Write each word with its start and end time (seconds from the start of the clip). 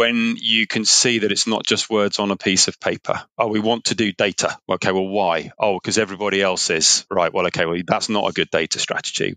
when 0.00 0.36
you 0.38 0.66
can 0.66 0.86
see 0.86 1.18
that 1.18 1.30
it's 1.30 1.46
not 1.46 1.62
just 1.62 1.90
words 1.90 2.18
on 2.18 2.30
a 2.30 2.36
piece 2.36 2.68
of 2.68 2.80
paper. 2.80 3.22
Oh, 3.36 3.48
we 3.48 3.60
want 3.60 3.84
to 3.84 3.94
do 3.94 4.12
data. 4.12 4.58
Okay, 4.66 4.92
well, 4.92 5.06
why? 5.06 5.52
Oh, 5.58 5.74
because 5.74 5.98
everybody 5.98 6.40
else 6.40 6.70
is. 6.70 7.04
Right, 7.10 7.30
well, 7.30 7.46
okay, 7.48 7.66
well, 7.66 7.78
that's 7.86 8.08
not 8.08 8.26
a 8.26 8.32
good 8.32 8.48
data 8.50 8.78
strategy. 8.78 9.36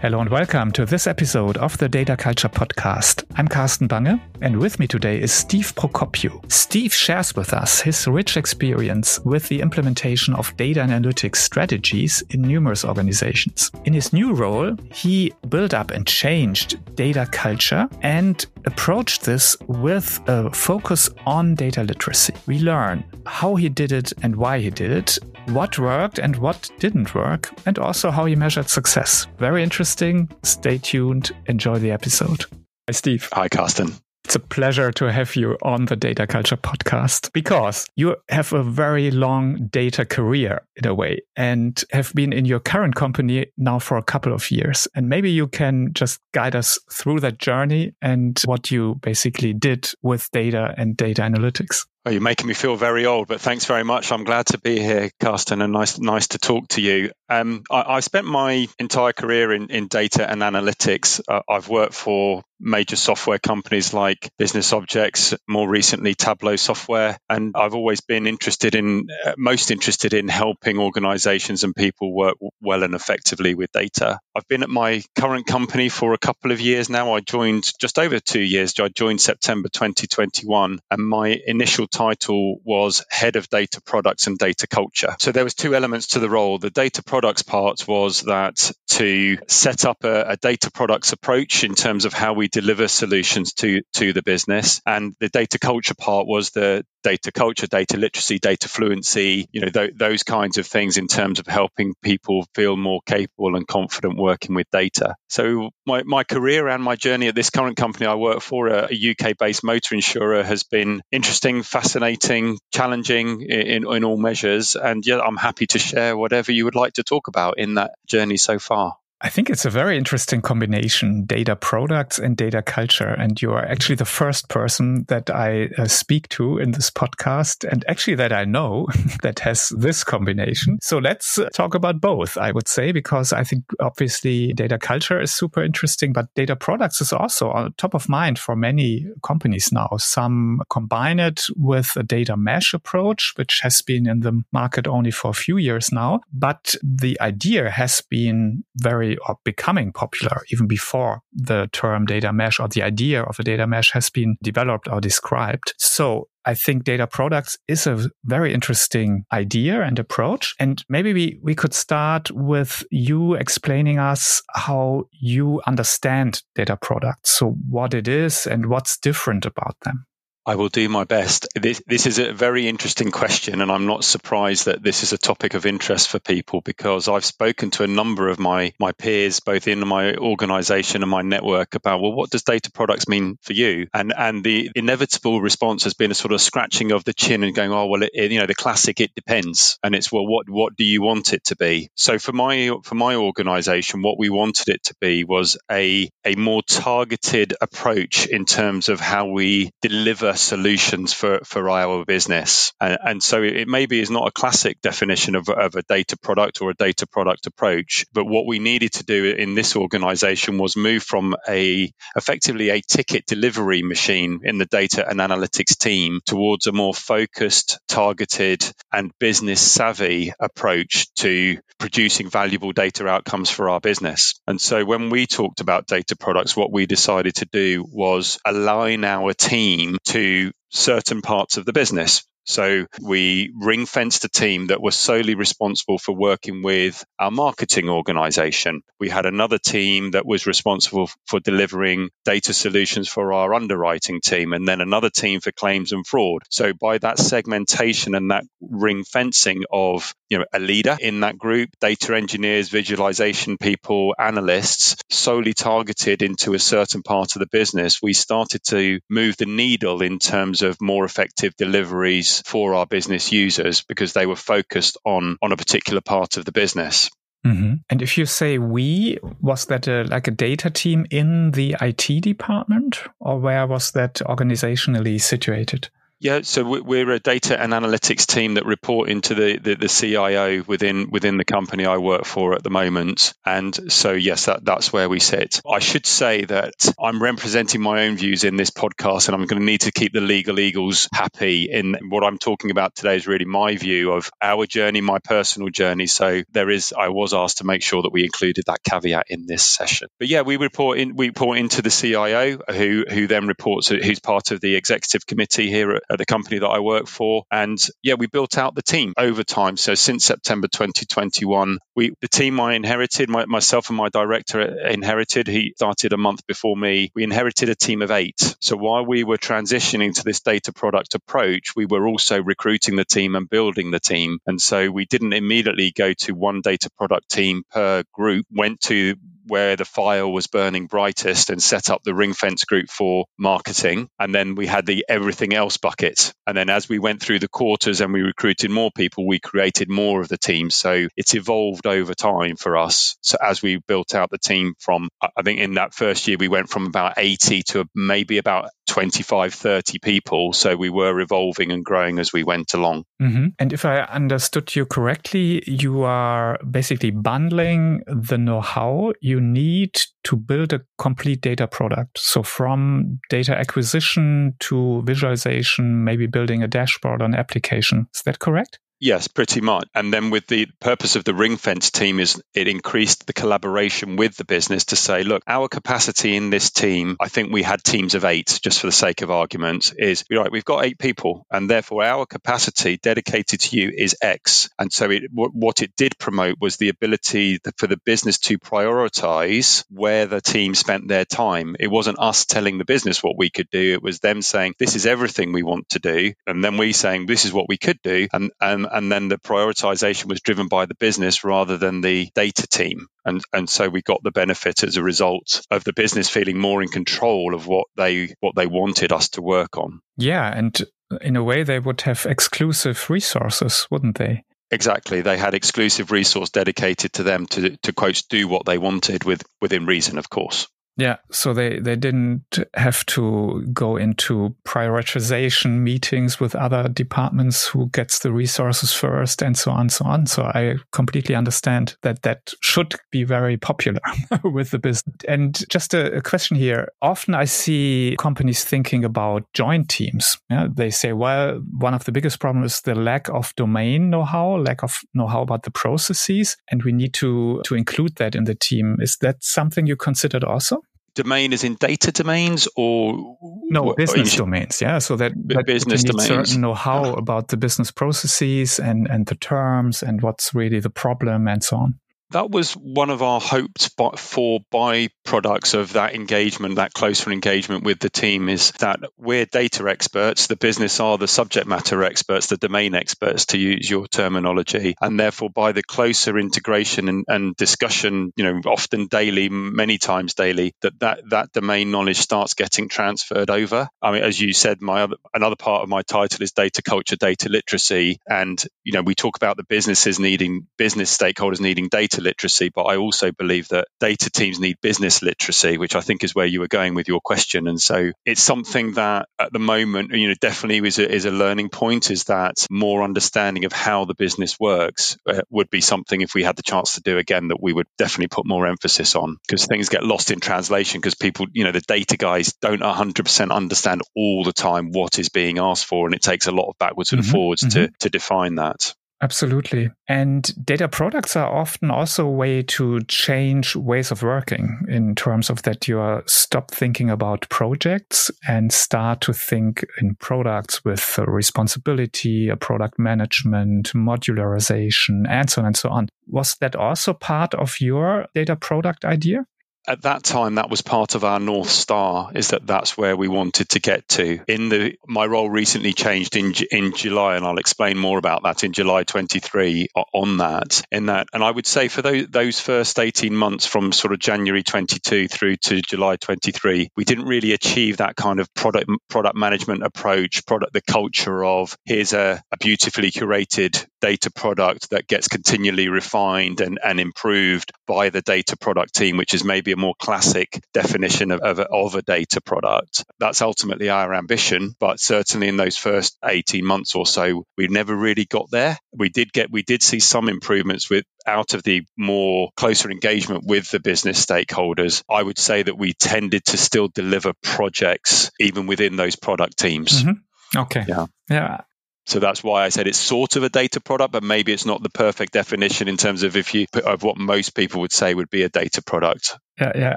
Hello 0.00 0.18
and 0.20 0.30
welcome 0.30 0.72
to 0.72 0.86
this 0.86 1.06
episode 1.06 1.58
of 1.58 1.76
the 1.76 1.86
Data 1.86 2.16
Culture 2.16 2.48
Podcast. 2.48 3.22
I'm 3.36 3.46
Carsten 3.46 3.86
Bange, 3.86 4.18
and 4.40 4.58
with 4.58 4.78
me 4.78 4.86
today 4.86 5.20
is 5.20 5.30
Steve 5.30 5.74
Prokopiou. 5.74 6.50
Steve 6.50 6.94
shares 6.94 7.36
with 7.36 7.52
us 7.52 7.82
his 7.82 8.08
rich 8.08 8.38
experience 8.38 9.20
with 9.26 9.46
the 9.48 9.60
implementation 9.60 10.32
of 10.32 10.56
data 10.56 10.80
analytics 10.80 11.36
strategies 11.36 12.22
in 12.30 12.40
numerous 12.40 12.82
organizations. 12.82 13.70
In 13.84 13.92
his 13.92 14.10
new 14.14 14.32
role, 14.32 14.74
he 14.90 15.34
built 15.50 15.74
up 15.74 15.90
and 15.90 16.06
changed 16.06 16.82
data 16.96 17.28
culture 17.30 17.86
and 18.00 18.46
approached 18.64 19.26
this 19.26 19.54
with 19.66 20.18
a 20.28 20.50
focus 20.52 21.10
on 21.26 21.54
data 21.54 21.82
literacy. 21.82 22.32
We 22.46 22.60
learn 22.60 23.04
how 23.26 23.54
he 23.54 23.68
did 23.68 23.92
it 23.92 24.14
and 24.22 24.34
why 24.36 24.60
he 24.60 24.70
did 24.70 24.92
it, 24.92 25.18
what 25.48 25.78
worked 25.78 26.18
and 26.18 26.36
what 26.36 26.70
didn't 26.78 27.14
work, 27.14 27.50
and 27.66 27.78
also 27.78 28.10
how 28.10 28.24
he 28.24 28.36
measured 28.36 28.68
success. 28.68 29.26
Very 29.38 29.62
interesting. 29.62 30.28
Stay 30.42 30.78
tuned. 30.78 31.32
Enjoy 31.46 31.78
the 31.78 31.90
episode. 31.90 32.44
Hi, 32.88 32.92
Steve. 32.92 33.28
Hi, 33.32 33.48
Carsten. 33.48 33.92
It's 34.24 34.36
a 34.36 34.40
pleasure 34.40 34.92
to 34.92 35.10
have 35.10 35.34
you 35.34 35.56
on 35.62 35.86
the 35.86 35.96
Data 35.96 36.24
Culture 36.26 36.56
podcast 36.56 37.32
because 37.32 37.86
you 37.96 38.14
have 38.28 38.52
a 38.52 38.62
very 38.62 39.10
long 39.10 39.66
data 39.72 40.04
career 40.04 40.60
in 40.76 40.86
a 40.86 40.94
way 40.94 41.20
and 41.34 41.82
have 41.90 42.12
been 42.14 42.32
in 42.32 42.44
your 42.44 42.60
current 42.60 42.94
company 42.94 43.46
now 43.56 43.80
for 43.80 43.96
a 43.96 44.04
couple 44.04 44.32
of 44.32 44.48
years. 44.50 44.86
And 44.94 45.08
maybe 45.08 45.32
you 45.32 45.48
can 45.48 45.92
just 45.94 46.20
guide 46.32 46.54
us 46.54 46.78
through 46.92 47.20
that 47.20 47.38
journey 47.38 47.92
and 48.02 48.40
what 48.44 48.70
you 48.70 49.00
basically 49.02 49.52
did 49.52 49.90
with 50.02 50.30
data 50.30 50.74
and 50.76 50.96
data 50.96 51.22
analytics. 51.22 51.84
Well, 52.04 52.14
you're 52.14 52.22
making 52.22 52.46
me 52.46 52.54
feel 52.54 52.76
very 52.76 53.04
old, 53.04 53.28
but 53.28 53.42
thanks 53.42 53.66
very 53.66 53.84
much. 53.84 54.10
I'm 54.10 54.24
glad 54.24 54.46
to 54.46 54.58
be 54.58 54.80
here, 54.80 55.10
Carsten, 55.20 55.60
and 55.60 55.72
nice, 55.72 55.98
nice 55.98 56.28
to 56.28 56.38
talk 56.38 56.66
to 56.68 56.80
you. 56.80 57.10
Um, 57.30 57.62
I, 57.70 58.00
spent 58.00 58.26
my 58.26 58.66
entire 58.80 59.12
career 59.12 59.52
in, 59.52 59.70
in 59.70 59.86
data 59.86 60.28
and 60.28 60.42
analytics. 60.42 61.20
Uh, 61.28 61.42
I've 61.48 61.68
worked 61.68 61.94
for 61.94 62.42
major 62.60 62.96
software 62.96 63.38
companies 63.38 63.94
like 63.94 64.30
Business 64.38 64.72
Objects, 64.72 65.34
more 65.48 65.68
recently 65.68 66.14
Tableau 66.14 66.56
Software, 66.56 67.16
and 67.28 67.54
I've 67.56 67.74
always 67.74 68.02
been 68.02 68.26
interested 68.26 68.74
in, 68.74 69.08
uh, 69.24 69.32
most 69.38 69.70
interested 69.70 70.12
in 70.12 70.28
helping 70.28 70.78
organizations 70.78 71.64
and 71.64 71.74
people 71.74 72.12
work 72.12 72.36
well 72.60 72.82
and 72.82 72.94
effectively 72.94 73.54
with 73.54 73.72
data. 73.72 74.18
I've 74.36 74.46
been 74.48 74.62
at 74.62 74.68
my 74.68 75.02
current 75.16 75.46
company 75.46 75.88
for 75.88 76.12
a 76.12 76.18
couple 76.18 76.52
of 76.52 76.60
years 76.60 76.90
now. 76.90 77.14
I 77.14 77.20
joined 77.20 77.64
just 77.80 77.98
over 77.98 78.20
two 78.20 78.42
years. 78.42 78.74
I 78.78 78.88
joined 78.88 79.20
September 79.20 79.68
2021, 79.68 80.80
and 80.90 81.08
my 81.08 81.40
initial 81.46 81.86
title 81.86 82.56
was 82.64 83.04
Head 83.08 83.36
of 83.36 83.48
Data 83.48 83.80
Products 83.80 84.26
and 84.26 84.38
Data 84.38 84.66
Culture. 84.66 85.16
So 85.18 85.32
there 85.32 85.44
was 85.44 85.54
two 85.54 85.74
elements 85.74 86.08
to 86.08 86.18
the 86.18 86.30
role. 86.30 86.58
The 86.58 86.70
data 86.70 87.02
products 87.20 87.42
part 87.42 87.86
was 87.86 88.22
that 88.22 88.72
to 88.88 89.36
set 89.46 89.84
up 89.84 90.04
a, 90.04 90.22
a 90.22 90.36
data 90.38 90.70
products 90.70 91.12
approach 91.12 91.64
in 91.64 91.74
terms 91.74 92.06
of 92.06 92.14
how 92.14 92.32
we 92.32 92.48
deliver 92.48 92.88
solutions 92.88 93.52
to 93.52 93.82
to 93.92 94.14
the 94.14 94.22
business, 94.22 94.80
and 94.86 95.14
the 95.20 95.28
data 95.28 95.58
culture 95.58 95.94
part 95.94 96.26
was 96.26 96.48
the 96.50 96.82
data 97.02 97.32
culture, 97.32 97.66
data 97.66 97.96
literacy, 97.96 98.38
data 98.38 98.68
fluency, 98.68 99.48
you 99.52 99.60
know, 99.60 99.68
th- 99.68 99.94
those 99.96 100.22
kinds 100.22 100.58
of 100.58 100.66
things 100.66 100.96
in 100.96 101.06
terms 101.06 101.38
of 101.38 101.46
helping 101.46 101.94
people 102.02 102.46
feel 102.54 102.76
more 102.76 103.00
capable 103.06 103.56
and 103.56 103.66
confident 103.66 104.16
working 104.16 104.54
with 104.54 104.66
data. 104.70 105.14
So 105.28 105.70
my, 105.86 106.02
my 106.04 106.24
career 106.24 106.68
and 106.68 106.82
my 106.82 106.96
journey 106.96 107.28
at 107.28 107.34
this 107.34 107.50
current 107.50 107.76
company 107.76 108.06
I 108.06 108.14
work 108.14 108.40
for, 108.40 108.68
a, 108.68 108.88
a 108.90 109.10
UK 109.10 109.36
based 109.38 109.64
motor 109.64 109.94
insurer, 109.94 110.42
has 110.42 110.64
been 110.64 111.02
interesting, 111.10 111.62
fascinating, 111.62 112.58
challenging 112.72 113.42
in, 113.42 113.90
in 113.90 114.04
all 114.04 114.16
measures. 114.16 114.76
And 114.76 115.04
yeah, 115.06 115.20
I'm 115.20 115.36
happy 115.36 115.66
to 115.68 115.78
share 115.78 116.16
whatever 116.16 116.52
you 116.52 116.64
would 116.64 116.74
like 116.74 116.94
to 116.94 117.02
talk 117.10 117.28
about 117.28 117.58
in 117.58 117.74
that 117.74 117.92
journey 118.06 118.38
so 118.38 118.58
far. 118.58 118.96
I 119.22 119.28
think 119.28 119.50
it's 119.50 119.66
a 119.66 119.70
very 119.70 119.98
interesting 119.98 120.40
combination, 120.40 121.24
data 121.24 121.54
products 121.54 122.18
and 122.18 122.36
data 122.36 122.62
culture. 122.62 123.08
And 123.08 123.40
you 123.42 123.52
are 123.52 123.64
actually 123.64 123.96
the 123.96 124.06
first 124.06 124.48
person 124.48 125.04
that 125.08 125.28
I 125.28 125.68
uh, 125.76 125.88
speak 125.88 126.28
to 126.30 126.56
in 126.56 126.70
this 126.70 126.90
podcast, 126.90 127.70
and 127.70 127.84
actually 127.86 128.14
that 128.14 128.32
I 128.32 128.44
know 128.46 128.88
that 129.22 129.40
has 129.40 129.72
this 129.76 130.04
combination. 130.04 130.78
So 130.80 130.98
let's 130.98 131.38
uh, 131.38 131.50
talk 131.50 131.74
about 131.74 132.00
both, 132.00 132.38
I 132.38 132.52
would 132.52 132.66
say, 132.66 132.92
because 132.92 133.32
I 133.34 133.44
think 133.44 133.64
obviously 133.78 134.54
data 134.54 134.78
culture 134.78 135.20
is 135.20 135.32
super 135.32 135.62
interesting, 135.62 136.14
but 136.14 136.32
data 136.34 136.56
products 136.56 137.02
is 137.02 137.12
also 137.12 137.50
on 137.50 137.74
top 137.76 137.94
of 137.94 138.08
mind 138.08 138.38
for 138.38 138.56
many 138.56 139.06
companies 139.22 139.70
now. 139.70 139.90
Some 139.98 140.62
combine 140.70 141.20
it 141.20 141.44
with 141.56 141.94
a 141.96 142.02
data 142.02 142.38
mesh 142.38 142.72
approach, 142.72 143.34
which 143.36 143.60
has 143.60 143.82
been 143.82 144.08
in 144.08 144.20
the 144.20 144.42
market 144.50 144.86
only 144.86 145.10
for 145.10 145.30
a 145.30 145.34
few 145.34 145.58
years 145.58 145.92
now. 145.92 146.20
But 146.32 146.74
the 146.82 147.20
idea 147.20 147.70
has 147.70 148.00
been 148.00 148.64
very 148.76 149.09
or 149.26 149.36
becoming 149.44 149.92
popular 149.92 150.42
even 150.52 150.66
before 150.66 151.20
the 151.32 151.68
term 151.72 152.06
data 152.06 152.32
mesh 152.32 152.60
or 152.60 152.68
the 152.68 152.82
idea 152.82 153.22
of 153.22 153.38
a 153.38 153.44
data 153.44 153.66
mesh 153.66 153.90
has 153.92 154.10
been 154.10 154.36
developed 154.42 154.88
or 154.88 155.00
described. 155.00 155.74
So 155.78 156.28
I 156.44 156.54
think 156.54 156.84
data 156.84 157.06
products 157.06 157.58
is 157.68 157.86
a 157.86 158.08
very 158.24 158.54
interesting 158.54 159.24
idea 159.32 159.82
and 159.82 159.98
approach. 159.98 160.54
And 160.58 160.82
maybe 160.88 161.12
we, 161.12 161.38
we 161.42 161.54
could 161.54 161.74
start 161.74 162.30
with 162.30 162.82
you 162.90 163.34
explaining 163.34 163.98
us 163.98 164.42
how 164.54 165.04
you 165.12 165.60
understand 165.66 166.42
data 166.54 166.78
products. 166.80 167.30
So 167.30 167.56
what 167.68 167.94
it 167.94 168.08
is 168.08 168.46
and 168.46 168.66
what's 168.66 168.98
different 168.98 169.44
about 169.44 169.76
them. 169.84 170.06
I 170.46 170.54
will 170.56 170.68
do 170.68 170.88
my 170.88 171.04
best. 171.04 171.46
This, 171.54 171.82
this, 171.86 172.06
is 172.06 172.18
a 172.18 172.32
very 172.32 172.66
interesting 172.66 173.10
question, 173.10 173.60
and 173.60 173.70
I'm 173.70 173.86
not 173.86 174.04
surprised 174.04 174.64
that 174.64 174.82
this 174.82 175.02
is 175.02 175.12
a 175.12 175.18
topic 175.18 175.52
of 175.52 175.66
interest 175.66 176.08
for 176.08 176.18
people 176.18 176.62
because 176.62 177.08
I've 177.08 177.26
spoken 177.26 177.70
to 177.72 177.82
a 177.82 177.86
number 177.86 178.28
of 178.28 178.38
my, 178.38 178.72
my 178.80 178.92
peers, 178.92 179.40
both 179.40 179.68
in 179.68 179.86
my 179.86 180.14
organization 180.14 181.02
and 181.02 181.10
my 181.10 181.20
network, 181.20 181.74
about, 181.74 182.00
well, 182.00 182.14
what 182.14 182.30
does 182.30 182.42
data 182.42 182.70
products 182.72 183.06
mean 183.06 183.36
for 183.42 183.52
you? 183.52 183.86
And, 183.92 184.14
and 184.16 184.42
the 184.42 184.70
inevitable 184.74 185.42
response 185.42 185.84
has 185.84 185.92
been 185.92 186.10
a 186.10 186.14
sort 186.14 186.32
of 186.32 186.40
scratching 186.40 186.92
of 186.92 187.04
the 187.04 187.12
chin 187.12 187.44
and 187.44 187.54
going, 187.54 187.70
oh, 187.70 187.86
well, 187.86 188.02
it, 188.02 188.32
you 188.32 188.40
know, 188.40 188.46
the 188.46 188.54
classic, 188.54 189.00
it 189.00 189.14
depends. 189.14 189.78
And 189.82 189.94
it's, 189.94 190.10
well, 190.10 190.26
what, 190.26 190.48
what 190.48 190.74
do 190.74 190.84
you 190.84 191.02
want 191.02 191.34
it 191.34 191.44
to 191.44 191.56
be? 191.56 191.90
So 191.96 192.18
for 192.18 192.32
my, 192.32 192.70
for 192.84 192.94
my 192.94 193.14
organization, 193.14 194.00
what 194.00 194.18
we 194.18 194.30
wanted 194.30 194.70
it 194.70 194.84
to 194.84 194.94
be 195.02 195.22
was 195.24 195.58
a, 195.70 196.08
a 196.24 196.34
more 196.36 196.62
targeted 196.62 197.54
approach 197.60 198.26
in 198.26 198.46
terms 198.46 198.88
of 198.88 199.00
how 199.00 199.26
we 199.26 199.70
deliver 199.82 200.29
solutions 200.36 201.12
for, 201.12 201.40
for 201.44 201.68
our 201.70 202.04
business. 202.04 202.72
And, 202.80 202.98
and 203.02 203.22
so 203.22 203.42
it 203.42 203.68
maybe 203.68 204.00
is 204.00 204.10
not 204.10 204.28
a 204.28 204.32
classic 204.32 204.80
definition 204.80 205.34
of, 205.34 205.48
of 205.48 205.74
a 205.74 205.82
data 205.82 206.16
product 206.16 206.62
or 206.62 206.70
a 206.70 206.74
data 206.74 207.06
product 207.06 207.46
approach, 207.46 208.06
but 208.12 208.24
what 208.24 208.46
we 208.46 208.58
needed 208.58 208.92
to 208.94 209.04
do 209.04 209.26
in 209.26 209.54
this 209.54 209.76
organization 209.76 210.58
was 210.58 210.76
move 210.76 211.02
from 211.02 211.34
a 211.48 211.92
effectively 212.16 212.70
a 212.70 212.80
ticket 212.80 213.26
delivery 213.26 213.82
machine 213.82 214.40
in 214.44 214.58
the 214.58 214.66
data 214.66 215.06
and 215.08 215.20
analytics 215.20 215.76
team 215.78 216.20
towards 216.26 216.66
a 216.66 216.72
more 216.72 216.94
focused, 216.94 217.78
targeted, 217.88 218.64
and 218.92 219.12
business 219.18 219.60
savvy 219.60 220.32
approach 220.40 221.12
to 221.14 221.58
producing 221.78 222.28
valuable 222.28 222.72
data 222.72 223.06
outcomes 223.06 223.50
for 223.50 223.70
our 223.70 223.80
business. 223.80 224.34
And 224.46 224.60
so 224.60 224.84
when 224.84 225.10
we 225.10 225.26
talked 225.26 225.60
about 225.60 225.86
data 225.86 226.14
products, 226.16 226.56
what 226.56 226.70
we 226.70 226.86
decided 226.86 227.34
to 227.36 227.46
do 227.46 227.84
was 227.90 228.38
align 228.44 229.04
our 229.04 229.32
team 229.32 229.96
to 230.04 230.19
to 230.20 230.52
certain 230.68 231.22
parts 231.22 231.56
of 231.56 231.64
the 231.64 231.72
business. 231.72 232.24
So 232.50 232.86
we 233.00 233.52
ring 233.56 233.86
fenced 233.86 234.24
a 234.24 234.28
team 234.28 234.66
that 234.66 234.82
was 234.82 234.96
solely 234.96 235.36
responsible 235.36 235.98
for 235.98 236.16
working 236.16 236.64
with 236.64 237.04
our 237.16 237.30
marketing 237.30 237.88
organization. 237.88 238.82
We 238.98 239.08
had 239.08 239.24
another 239.24 239.58
team 239.58 240.10
that 240.10 240.26
was 240.26 240.48
responsible 240.48 241.08
for 241.28 241.38
delivering 241.38 242.10
data 242.24 242.52
solutions 242.52 243.08
for 243.08 243.32
our 243.32 243.54
underwriting 243.54 244.20
team, 244.20 244.52
and 244.52 244.66
then 244.66 244.80
another 244.80 245.10
team 245.10 245.38
for 245.38 245.52
claims 245.52 245.92
and 245.92 246.04
fraud. 246.04 246.42
So 246.50 246.72
by 246.72 246.98
that 246.98 247.20
segmentation 247.20 248.16
and 248.16 248.32
that 248.32 248.42
ring 248.60 249.04
fencing 249.04 249.62
of 249.70 250.12
you 250.28 250.38
know 250.38 250.44
a 250.52 250.58
leader 250.58 250.96
in 251.00 251.20
that 251.20 251.38
group, 251.38 251.70
data 251.80 252.16
engineers, 252.16 252.68
visualization 252.68 253.58
people, 253.58 254.16
analysts, 254.18 254.96
solely 255.08 255.54
targeted 255.54 256.20
into 256.20 256.54
a 256.54 256.58
certain 256.58 257.04
part 257.04 257.36
of 257.36 257.40
the 257.40 257.48
business, 257.52 258.02
we 258.02 258.12
started 258.12 258.64
to 258.64 258.98
move 259.08 259.36
the 259.36 259.46
needle 259.46 260.02
in 260.02 260.18
terms 260.18 260.62
of 260.62 260.80
more 260.80 261.04
effective 261.04 261.54
deliveries 261.56 262.39
for 262.46 262.74
our 262.74 262.86
business 262.86 263.32
users 263.32 263.82
because 263.82 264.12
they 264.12 264.26
were 264.26 264.36
focused 264.36 264.96
on 265.04 265.36
on 265.42 265.52
a 265.52 265.56
particular 265.56 266.00
part 266.00 266.36
of 266.36 266.44
the 266.44 266.52
business. 266.52 267.10
Mm-hmm. 267.46 267.74
And 267.88 268.02
if 268.02 268.18
you 268.18 268.26
say 268.26 268.58
we, 268.58 269.18
was 269.40 269.64
that 269.66 269.88
a, 269.88 270.04
like 270.04 270.28
a 270.28 270.30
data 270.30 270.68
team 270.68 271.06
in 271.10 271.52
the 271.52 271.74
IT 271.80 272.22
department, 272.22 273.02
or 273.18 273.38
where 273.38 273.66
was 273.66 273.92
that 273.92 274.16
organizationally 274.26 275.20
situated? 275.20 275.88
Yeah, 276.22 276.42
so 276.42 276.82
we're 276.82 277.10
a 277.12 277.18
data 277.18 277.58
and 277.58 277.72
analytics 277.72 278.26
team 278.26 278.54
that 278.54 278.66
report 278.66 279.08
into 279.08 279.34
the, 279.34 279.58
the, 279.58 279.74
the, 279.74 279.88
CIO 279.88 280.62
within 280.66 281.08
within 281.10 281.38
the 281.38 281.46
company 281.46 281.86
I 281.86 281.96
work 281.96 282.26
for 282.26 282.54
at 282.54 282.62
the 282.62 282.68
moment. 282.68 283.32
And 283.46 283.90
so, 283.90 284.12
yes, 284.12 284.44
that, 284.44 284.62
that's 284.62 284.92
where 284.92 285.08
we 285.08 285.18
sit. 285.18 285.62
I 285.66 285.78
should 285.78 286.04
say 286.04 286.44
that 286.44 286.74
I'm 287.02 287.22
representing 287.22 287.80
my 287.80 288.04
own 288.04 288.18
views 288.18 288.44
in 288.44 288.56
this 288.56 288.70
podcast, 288.70 289.28
and 289.28 289.34
I'm 289.34 289.46
going 289.46 289.60
to 289.60 289.64
need 289.64 289.80
to 289.82 289.92
keep 289.92 290.12
the 290.12 290.20
legal 290.20 290.60
eagles 290.60 291.08
happy. 291.10 291.70
In 291.70 291.96
what 292.10 292.22
I'm 292.22 292.36
talking 292.36 292.70
about 292.70 292.94
today 292.94 293.16
is 293.16 293.26
really 293.26 293.46
my 293.46 293.78
view 293.78 294.12
of 294.12 294.30
our 294.42 294.66
journey, 294.66 295.00
my 295.00 295.20
personal 295.20 295.70
journey. 295.70 296.06
So 296.06 296.42
there 296.52 296.68
is, 296.68 296.92
I 296.92 297.08
was 297.08 297.32
asked 297.32 297.58
to 297.58 297.64
make 297.64 297.82
sure 297.82 298.02
that 298.02 298.12
we 298.12 298.24
included 298.24 298.64
that 298.66 298.84
caveat 298.84 299.24
in 299.30 299.46
this 299.46 299.62
session. 299.62 300.08
But 300.18 300.28
yeah, 300.28 300.42
we 300.42 300.58
report 300.58 300.98
in, 300.98 301.16
we 301.16 301.28
report 301.28 301.56
into 301.56 301.80
the 301.80 301.90
CIO, 301.90 302.58
who 302.68 303.06
who 303.08 303.26
then 303.26 303.46
reports, 303.46 303.88
who's 303.88 304.20
part 304.20 304.50
of 304.50 304.60
the 304.60 304.76
executive 304.76 305.24
committee 305.24 305.70
here 305.70 305.92
at 305.92 306.09
at 306.10 306.18
the 306.18 306.26
company 306.26 306.58
that 306.58 306.68
I 306.68 306.80
work 306.80 307.06
for. 307.06 307.44
And 307.50 307.78
yeah, 308.02 308.14
we 308.14 308.26
built 308.26 308.58
out 308.58 308.74
the 308.74 308.82
team 308.82 309.14
over 309.16 309.44
time. 309.44 309.76
So 309.76 309.94
since 309.94 310.24
September 310.24 310.68
2021, 310.68 311.78
we 311.96 312.14
the 312.20 312.28
team 312.28 312.60
I 312.60 312.74
inherited, 312.74 313.28
my, 313.28 313.46
myself 313.46 313.88
and 313.90 313.96
my 313.96 314.08
director 314.08 314.60
inherited. 314.86 315.46
He 315.46 315.72
started 315.76 316.12
a 316.12 316.18
month 316.18 316.46
before 316.46 316.76
me. 316.76 317.10
We 317.14 317.24
inherited 317.24 317.68
a 317.68 317.74
team 317.74 318.02
of 318.02 318.10
eight. 318.10 318.56
So 318.60 318.76
while 318.76 319.06
we 319.06 319.24
were 319.24 319.38
transitioning 319.38 320.14
to 320.14 320.24
this 320.24 320.40
data 320.40 320.72
product 320.72 321.14
approach, 321.14 321.76
we 321.76 321.86
were 321.86 322.06
also 322.06 322.42
recruiting 322.42 322.96
the 322.96 323.04
team 323.04 323.36
and 323.36 323.48
building 323.48 323.90
the 323.90 324.00
team. 324.00 324.38
And 324.46 324.60
so 324.60 324.90
we 324.90 325.06
didn't 325.06 325.32
immediately 325.32 325.92
go 325.96 326.12
to 326.14 326.32
one 326.34 326.60
data 326.62 326.90
product 326.98 327.30
team 327.30 327.62
per 327.70 328.02
group. 328.12 328.46
Went 328.50 328.80
to 328.82 329.14
where 329.46 329.76
the 329.76 329.84
file 329.84 330.30
was 330.32 330.46
burning 330.46 330.86
brightest 330.86 331.50
and 331.50 331.62
set 331.62 331.90
up 331.90 332.02
the 332.02 332.14
ring 332.14 332.32
fence 332.32 332.64
group 332.64 332.88
for 332.88 333.26
marketing. 333.38 334.08
And 334.18 334.34
then 334.34 334.54
we 334.54 334.66
had 334.66 334.86
the 334.86 335.04
everything 335.08 335.54
else 335.54 335.76
bucket. 335.76 336.32
And 336.46 336.56
then 336.56 336.70
as 336.70 336.88
we 336.88 336.98
went 336.98 337.20
through 337.20 337.38
the 337.38 337.48
quarters 337.48 338.00
and 338.00 338.12
we 338.12 338.22
recruited 338.22 338.70
more 338.70 338.90
people, 338.94 339.26
we 339.26 339.38
created 339.38 339.88
more 339.88 340.20
of 340.20 340.28
the 340.28 340.38
team. 340.38 340.70
So 340.70 341.08
it's 341.16 341.34
evolved 341.34 341.86
over 341.86 342.14
time 342.14 342.56
for 342.56 342.76
us. 342.76 343.16
So 343.20 343.36
as 343.42 343.62
we 343.62 343.78
built 343.78 344.14
out 344.14 344.30
the 344.30 344.38
team 344.38 344.74
from, 344.78 345.08
I 345.22 345.42
think 345.42 345.60
in 345.60 345.74
that 345.74 345.94
first 345.94 346.28
year, 346.28 346.36
we 346.38 346.48
went 346.48 346.68
from 346.68 346.86
about 346.86 347.14
80 347.16 347.62
to 347.68 347.86
maybe 347.94 348.38
about 348.38 348.70
25, 348.88 349.54
30 349.54 349.98
people. 350.00 350.52
So 350.52 350.76
we 350.76 350.90
were 350.90 351.20
evolving 351.20 351.70
and 351.70 351.84
growing 351.84 352.18
as 352.18 352.32
we 352.32 352.42
went 352.42 352.74
along. 352.74 353.04
Mm-hmm. 353.22 353.46
And 353.58 353.72
if 353.72 353.84
I 353.84 354.00
understood 354.00 354.74
you 354.74 354.84
correctly, 354.84 355.62
you 355.66 356.02
are 356.02 356.58
basically 356.68 357.10
bundling 357.10 358.02
the 358.06 358.36
know 358.36 358.60
how 358.60 359.12
you 359.20 359.39
need 359.40 360.00
to 360.24 360.36
build 360.36 360.72
a 360.72 360.80
complete 360.98 361.40
data 361.40 361.66
product. 361.66 362.18
So 362.18 362.42
from 362.42 363.18
data 363.28 363.56
acquisition 363.56 364.54
to 364.60 365.02
visualization, 365.02 366.04
maybe 366.04 366.26
building 366.26 366.62
a 366.62 366.68
dashboard 366.68 367.22
on 367.22 367.34
application. 367.34 368.06
Is 368.14 368.22
that 368.22 368.38
correct? 368.38 368.78
Yes, 369.02 369.28
pretty 369.28 369.62
much. 369.62 369.88
And 369.94 370.12
then 370.12 370.28
with 370.28 370.46
the 370.46 370.66
purpose 370.78 371.16
of 371.16 371.24
the 371.24 371.32
ring 371.32 371.56
fence 371.56 371.90
team 371.90 372.20
is 372.20 372.42
it 372.54 372.68
increased 372.68 373.26
the 373.26 373.32
collaboration 373.32 374.16
with 374.16 374.36
the 374.36 374.44
business 374.44 374.84
to 374.86 374.96
say, 374.96 375.22
look, 375.24 375.42
our 375.46 375.68
capacity 375.68 376.36
in 376.36 376.50
this 376.50 376.70
team, 376.70 377.16
I 377.18 377.28
think 377.28 377.50
we 377.50 377.62
had 377.62 377.82
teams 377.82 378.14
of 378.14 378.26
eight, 378.26 378.60
just 378.62 378.80
for 378.80 378.88
the 378.88 378.92
sake 378.92 379.22
of 379.22 379.30
argument, 379.30 379.94
is 379.96 380.24
right, 380.30 380.52
we've 380.52 380.66
got 380.66 380.84
eight 380.84 380.98
people, 380.98 381.46
and 381.50 381.70
therefore 381.70 382.04
our 382.04 382.26
capacity 382.26 382.98
dedicated 382.98 383.60
to 383.60 383.76
you 383.78 383.90
is 383.96 384.16
X. 384.20 384.68
And 384.78 384.92
so 384.92 385.10
it, 385.10 385.22
what 385.32 385.80
it 385.80 385.96
did 385.96 386.18
promote 386.18 386.56
was 386.60 386.76
the 386.76 386.90
ability 386.90 387.58
for 387.78 387.86
the 387.86 387.96
business 388.04 388.38
to 388.40 388.58
prioritize 388.58 389.82
where 389.88 390.26
the 390.26 390.42
team 390.42 390.74
spent 390.74 391.08
their 391.08 391.24
time. 391.24 391.74
It 391.80 391.88
wasn't 391.88 392.20
us 392.20 392.44
telling 392.44 392.76
the 392.76 392.84
business 392.84 393.22
what 393.22 393.38
we 393.38 393.48
could 393.48 393.70
do, 393.70 393.94
it 393.94 394.02
was 394.02 394.20
them 394.20 394.42
saying, 394.42 394.74
this 394.78 394.94
is 394.94 395.06
everything 395.06 395.52
we 395.52 395.62
want 395.62 395.88
to 395.90 396.00
do. 396.00 396.34
And 396.46 396.62
then 396.62 396.76
we 396.76 396.92
saying, 396.92 397.24
this 397.24 397.46
is 397.46 397.52
what 397.54 397.66
we 397.66 397.78
could 397.78 397.98
do. 398.02 398.28
And, 398.34 398.50
and 398.60 398.89
and 398.90 399.10
then 399.10 399.28
the 399.28 399.38
prioritization 399.38 400.26
was 400.26 400.40
driven 400.40 400.68
by 400.68 400.86
the 400.86 400.94
business 400.94 401.44
rather 401.44 401.76
than 401.76 402.00
the 402.00 402.28
data 402.34 402.66
team. 402.66 403.06
And, 403.24 403.42
and 403.52 403.68
so 403.68 403.88
we 403.88 404.02
got 404.02 404.22
the 404.22 404.30
benefit 404.30 404.82
as 404.82 404.96
a 404.96 405.02
result 405.02 405.64
of 405.70 405.84
the 405.84 405.92
business 405.92 406.28
feeling 406.28 406.58
more 406.58 406.82
in 406.82 406.88
control 406.88 407.54
of 407.54 407.66
what 407.66 407.86
they 407.96 408.34
what 408.40 408.54
they 408.56 408.66
wanted 408.66 409.12
us 409.12 409.30
to 409.30 409.42
work 409.42 409.78
on. 409.78 410.00
Yeah, 410.16 410.46
and 410.52 410.78
in 411.20 411.36
a 411.36 411.44
way 411.44 411.62
they 411.62 411.78
would 411.78 412.00
have 412.02 412.26
exclusive 412.26 413.08
resources, 413.10 413.86
wouldn't 413.90 414.18
they? 414.18 414.44
Exactly. 414.70 415.20
They 415.20 415.36
had 415.36 415.54
exclusive 415.54 416.12
resource 416.12 416.50
dedicated 416.50 417.14
to 417.14 417.24
them 417.24 417.46
to, 417.46 417.76
to 417.78 417.92
quote, 417.92 418.22
do 418.28 418.46
what 418.46 418.66
they 418.66 418.78
wanted 418.78 419.24
with 419.24 419.42
within 419.60 419.86
reason, 419.86 420.16
of 420.18 420.30
course. 420.30 420.68
Yeah, 420.96 421.16
so 421.30 421.54
they, 421.54 421.78
they 421.78 421.96
didn't 421.96 422.58
have 422.74 423.06
to 423.06 423.62
go 423.72 423.96
into 423.96 424.54
prioritization 424.66 425.80
meetings 425.80 426.38
with 426.38 426.54
other 426.54 426.88
departments 426.88 427.66
who 427.66 427.88
gets 427.88 428.18
the 428.18 428.32
resources 428.32 428.92
first 428.92 429.40
and 429.40 429.56
so 429.56 429.70
on, 429.70 429.80
and 429.80 429.92
so 429.92 430.04
on. 430.04 430.26
So 430.26 430.44
I 430.44 430.76
completely 430.92 431.34
understand 431.34 431.96
that 432.02 432.22
that 432.22 432.52
should 432.60 432.94
be 433.10 433.24
very 433.24 433.56
popular 433.56 434.00
with 434.44 434.72
the 434.72 434.78
business. 434.78 435.14
And 435.26 435.64
just 435.70 435.94
a, 435.94 436.16
a, 436.16 436.20
question 436.20 436.56
here. 436.56 436.88
Often 437.00 437.34
I 437.34 437.46
see 437.46 438.14
companies 438.18 438.62
thinking 438.62 439.02
about 439.02 439.44
joint 439.54 439.88
teams. 439.88 440.36
Yeah, 440.50 440.68
they 440.70 440.90
say, 440.90 441.14
well, 441.14 441.62
one 441.78 441.94
of 441.94 442.04
the 442.04 442.12
biggest 442.12 442.40
problems 442.40 442.74
is 442.74 442.80
the 442.82 442.94
lack 442.94 443.28
of 443.30 443.54
domain 443.56 444.10
know-how, 444.10 444.56
lack 444.58 444.82
of 444.82 444.98
know-how 445.14 445.42
about 445.42 445.62
the 445.62 445.70
processes, 445.70 446.58
and 446.70 446.82
we 446.82 446.92
need 446.92 447.14
to 447.14 447.62
to 447.64 447.74
include 447.74 448.16
that 448.16 448.34
in 448.34 448.44
the 448.44 448.54
team. 448.54 448.98
Is 449.00 449.16
that 449.18 449.42
something 449.42 449.86
you 449.86 449.96
considered 449.96 450.44
also? 450.44 450.82
Domain 451.14 451.52
is 451.52 451.64
in 451.64 451.74
data 451.74 452.12
domains 452.12 452.68
or 452.76 453.36
no 453.68 453.94
business 453.94 454.36
domains 454.36 454.80
yeah. 454.80 454.98
So 454.98 455.16
that, 455.16 455.32
that 455.46 455.66
business 455.66 456.04
domains. 456.04 456.28
certain 456.28 456.60
know-how 456.60 457.14
about 457.14 457.48
the 457.48 457.56
business 457.56 457.90
processes 457.90 458.78
and 458.78 459.08
and 459.08 459.26
the 459.26 459.34
terms 459.34 460.02
and 460.02 460.20
what's 460.22 460.54
really 460.54 460.80
the 460.80 460.90
problem 460.90 461.48
and 461.48 461.62
so 461.62 461.76
on 461.76 461.98
that 462.30 462.50
was 462.50 462.72
one 462.74 463.10
of 463.10 463.22
our 463.22 463.40
hopes 463.40 463.90
for 464.16 464.60
byproducts 464.72 465.74
of 465.74 465.94
that 465.94 466.14
engagement, 466.14 466.76
that 466.76 466.92
closer 466.92 467.32
engagement 467.32 467.84
with 467.84 467.98
the 467.98 468.10
team, 468.10 468.48
is 468.48 468.70
that 468.72 469.00
we're 469.18 469.46
data 469.46 469.88
experts. 469.88 470.46
The 470.46 470.56
business 470.56 471.00
are 471.00 471.18
the 471.18 471.28
subject 471.28 471.66
matter 471.66 472.02
experts, 472.04 472.46
the 472.46 472.56
domain 472.56 472.94
experts, 472.94 473.46
to 473.46 473.58
use 473.58 473.90
your 473.90 474.06
terminology. 474.06 474.94
And 475.00 475.18
therefore, 475.18 475.50
by 475.50 475.72
the 475.72 475.82
closer 475.82 476.38
integration 476.38 477.08
and, 477.08 477.24
and 477.26 477.56
discussion, 477.56 478.32
you 478.36 478.44
know, 478.44 478.60
often 478.66 479.06
daily, 479.06 479.48
many 479.48 479.98
times 479.98 480.34
daily, 480.34 480.74
that, 480.82 480.98
that 481.00 481.20
that 481.30 481.52
domain 481.52 481.90
knowledge 481.90 482.18
starts 482.18 482.54
getting 482.54 482.88
transferred 482.88 483.50
over. 483.50 483.88
I 484.00 484.12
mean, 484.12 484.22
as 484.22 484.40
you 484.40 484.52
said, 484.52 484.80
my 484.80 485.02
other, 485.02 485.16
another 485.34 485.56
part 485.56 485.82
of 485.82 485.88
my 485.88 486.02
title 486.02 486.42
is 486.42 486.52
data 486.52 486.82
culture, 486.82 487.16
data 487.16 487.48
literacy. 487.48 488.20
And, 488.28 488.62
you 488.84 488.92
know, 488.92 489.02
we 489.02 489.14
talk 489.14 489.36
about 489.36 489.56
the 489.56 489.64
businesses 489.64 490.20
needing, 490.20 490.66
business 490.78 491.16
stakeholders 491.16 491.60
needing 491.60 491.88
data 491.88 492.19
literacy, 492.20 492.70
but 492.74 492.82
I 492.82 492.96
also 492.96 493.32
believe 493.32 493.68
that 493.68 493.88
data 493.98 494.30
teams 494.30 494.60
need 494.60 494.76
business 494.80 495.22
literacy, 495.22 495.78
which 495.78 495.94
I 495.94 496.00
think 496.00 496.24
is 496.24 496.34
where 496.34 496.46
you 496.46 496.60
were 496.60 496.68
going 496.68 496.94
with 496.94 497.08
your 497.08 497.20
question. 497.20 497.68
And 497.68 497.80
so 497.80 498.12
it's 498.24 498.42
something 498.42 498.92
that 498.94 499.28
at 499.38 499.52
the 499.52 499.58
moment, 499.58 500.12
you 500.12 500.28
know, 500.28 500.34
definitely 500.40 500.86
is 500.86 500.98
a, 500.98 501.10
is 501.10 501.24
a 501.24 501.30
learning 501.30 501.70
point 501.70 502.10
is 502.10 502.24
that 502.24 502.66
more 502.70 503.02
understanding 503.02 503.64
of 503.64 503.72
how 503.72 504.04
the 504.04 504.14
business 504.14 504.58
works 504.58 505.16
uh, 505.26 505.42
would 505.50 505.70
be 505.70 505.80
something 505.80 506.20
if 506.20 506.34
we 506.34 506.42
had 506.42 506.56
the 506.56 506.62
chance 506.62 506.94
to 506.94 507.00
do 507.02 507.18
again 507.18 507.48
that 507.48 507.62
we 507.62 507.72
would 507.72 507.86
definitely 507.98 508.28
put 508.28 508.46
more 508.46 508.66
emphasis 508.66 509.14
on 509.14 509.36
because 509.46 509.66
things 509.66 509.88
get 509.88 510.02
lost 510.02 510.30
in 510.30 510.40
translation 510.40 511.00
because 511.00 511.14
people, 511.14 511.46
you 511.52 511.64
know, 511.64 511.72
the 511.72 511.80
data 511.80 512.16
guys 512.16 512.54
don't 512.60 512.82
100% 512.82 513.50
understand 513.50 514.02
all 514.14 514.44
the 514.44 514.52
time 514.52 514.90
what 514.92 515.18
is 515.18 515.28
being 515.28 515.58
asked 515.58 515.86
for. 515.86 516.06
And 516.06 516.14
it 516.14 516.22
takes 516.22 516.46
a 516.46 516.52
lot 516.52 516.68
of 516.68 516.78
backwards 516.78 517.12
and 517.12 517.22
mm-hmm, 517.22 517.30
forwards 517.30 517.62
mm-hmm. 517.62 517.86
to, 517.86 517.92
to 518.00 518.10
define 518.10 518.56
that. 518.56 518.94
Absolutely. 519.22 519.90
And 520.08 520.50
data 520.64 520.88
products 520.88 521.36
are 521.36 521.50
often 521.50 521.90
also 521.90 522.26
a 522.26 522.30
way 522.30 522.62
to 522.62 523.00
change 523.02 523.76
ways 523.76 524.10
of 524.10 524.22
working 524.22 524.78
in 524.88 525.14
terms 525.14 525.50
of 525.50 525.62
that 525.62 525.86
you 525.86 525.98
are 525.98 526.22
stop 526.26 526.70
thinking 526.70 527.10
about 527.10 527.46
projects 527.50 528.30
and 528.48 528.72
start 528.72 529.20
to 529.22 529.34
think 529.34 529.84
in 530.00 530.14
products 530.16 530.84
with 530.86 531.18
responsibility, 531.18 532.48
a 532.48 532.56
product 532.56 532.98
management, 532.98 533.92
modularization, 533.92 535.28
and 535.28 535.50
so 535.50 535.60
on 535.60 535.66
and 535.66 535.76
so 535.76 535.90
on. 535.90 536.08
Was 536.26 536.56
that 536.60 536.74
also 536.74 537.12
part 537.12 537.52
of 537.54 537.78
your 537.78 538.26
data 538.34 538.56
product 538.56 539.04
idea? 539.04 539.44
At 539.86 540.02
that 540.02 540.22
time 540.22 540.56
that 540.56 540.70
was 540.70 540.82
part 540.82 541.14
of 541.14 541.24
our 541.24 541.40
north 541.40 541.70
star 541.70 542.30
is 542.34 542.48
that 542.48 542.66
that's 542.66 542.96
where 542.96 543.16
we 543.16 543.28
wanted 543.28 543.68
to 543.70 543.80
get 543.80 544.06
to. 544.08 544.40
In 544.46 544.68
the 544.68 544.96
my 545.06 545.26
role 545.26 545.50
recently 545.50 545.92
changed 545.92 546.36
in 546.36 546.52
in 546.70 546.94
July 546.94 547.36
and 547.36 547.44
I'll 547.44 547.58
explain 547.58 547.98
more 547.98 548.18
about 548.18 548.42
that 548.44 548.64
in 548.64 548.72
July 548.72 549.04
23 549.04 549.88
on 550.12 550.38
that 550.38 550.82
in 550.90 551.06
that 551.06 551.28
and 551.32 551.42
I 551.42 551.50
would 551.50 551.66
say 551.66 551.88
for 551.88 552.02
those 552.02 552.26
those 552.28 552.60
first 552.60 552.98
18 552.98 553.34
months 553.34 553.66
from 553.66 553.92
sort 553.92 554.12
of 554.12 554.18
January 554.18 554.62
22 554.62 555.28
through 555.28 555.56
to 555.56 555.80
July 555.82 556.16
23 556.16 556.90
we 556.96 557.04
didn't 557.04 557.26
really 557.26 557.52
achieve 557.52 557.98
that 557.98 558.16
kind 558.16 558.40
of 558.40 558.52
product 558.54 558.90
product 559.08 559.36
management 559.36 559.82
approach 559.82 560.44
product 560.46 560.72
the 560.72 560.82
culture 560.82 561.44
of 561.44 561.76
here's 561.84 562.12
a, 562.12 562.42
a 562.52 562.56
beautifully 562.58 563.10
curated 563.10 563.86
data 564.00 564.30
product 564.30 564.90
that 564.90 565.06
gets 565.06 565.28
continually 565.28 565.88
refined 565.88 566.60
and, 566.60 566.78
and 566.82 567.00
improved 567.00 567.72
by 567.86 568.10
the 568.10 568.22
data 568.22 568.56
product 568.56 568.94
team, 568.94 569.16
which 569.16 569.34
is 569.34 569.44
maybe 569.44 569.72
a 569.72 569.76
more 569.76 569.94
classic 569.98 570.62
definition 570.72 571.30
of, 571.30 571.40
of, 571.40 571.58
a, 571.58 571.66
of 571.68 571.94
a 571.94 572.02
data 572.02 572.40
product. 572.40 573.04
That's 573.18 573.42
ultimately 573.42 573.88
our 573.88 574.14
ambition, 574.14 574.74
but 574.78 575.00
certainly 575.00 575.48
in 575.48 575.56
those 575.56 575.76
first 575.76 576.16
18 576.24 576.64
months 576.64 576.94
or 576.94 577.06
so, 577.06 577.44
we 577.56 577.68
never 577.68 577.94
really 577.94 578.24
got 578.24 578.50
there. 578.50 578.78
We 578.92 579.08
did 579.08 579.32
get, 579.32 579.50
we 579.50 579.62
did 579.62 579.82
see 579.82 580.00
some 580.00 580.28
improvements 580.28 580.90
with 580.90 581.04
out 581.26 581.54
of 581.54 581.62
the 581.62 581.82
more 581.96 582.50
closer 582.56 582.90
engagement 582.90 583.44
with 583.46 583.70
the 583.70 583.80
business 583.80 584.24
stakeholders, 584.24 585.02
I 585.08 585.22
would 585.22 585.38
say 585.38 585.62
that 585.62 585.78
we 585.78 585.92
tended 585.92 586.44
to 586.46 586.56
still 586.56 586.88
deliver 586.88 587.32
projects 587.42 588.30
even 588.40 588.66
within 588.66 588.96
those 588.96 589.16
product 589.16 589.58
teams. 589.58 590.02
Mm-hmm. 590.02 590.58
Okay. 590.58 590.84
Yeah. 590.88 591.06
Yeah. 591.28 591.60
So 592.06 592.18
that's 592.18 592.42
why 592.42 592.64
I 592.64 592.70
said 592.70 592.86
it's 592.86 592.98
sort 592.98 593.36
of 593.36 593.42
a 593.42 593.48
data 593.48 593.80
product, 593.80 594.12
but 594.12 594.22
maybe 594.22 594.52
it's 594.52 594.66
not 594.66 594.82
the 594.82 594.90
perfect 594.90 595.32
definition 595.32 595.86
in 595.86 595.96
terms 595.96 596.22
of 596.22 596.36
if 596.36 596.54
you 596.54 596.66
of 596.84 597.02
what 597.02 597.18
most 597.18 597.54
people 597.54 597.82
would 597.82 597.92
say 597.92 598.14
would 598.14 598.30
be 598.30 598.42
a 598.42 598.48
data 598.48 598.82
product. 598.82 599.38
Yeah, 599.60 599.72
yeah, 599.74 599.96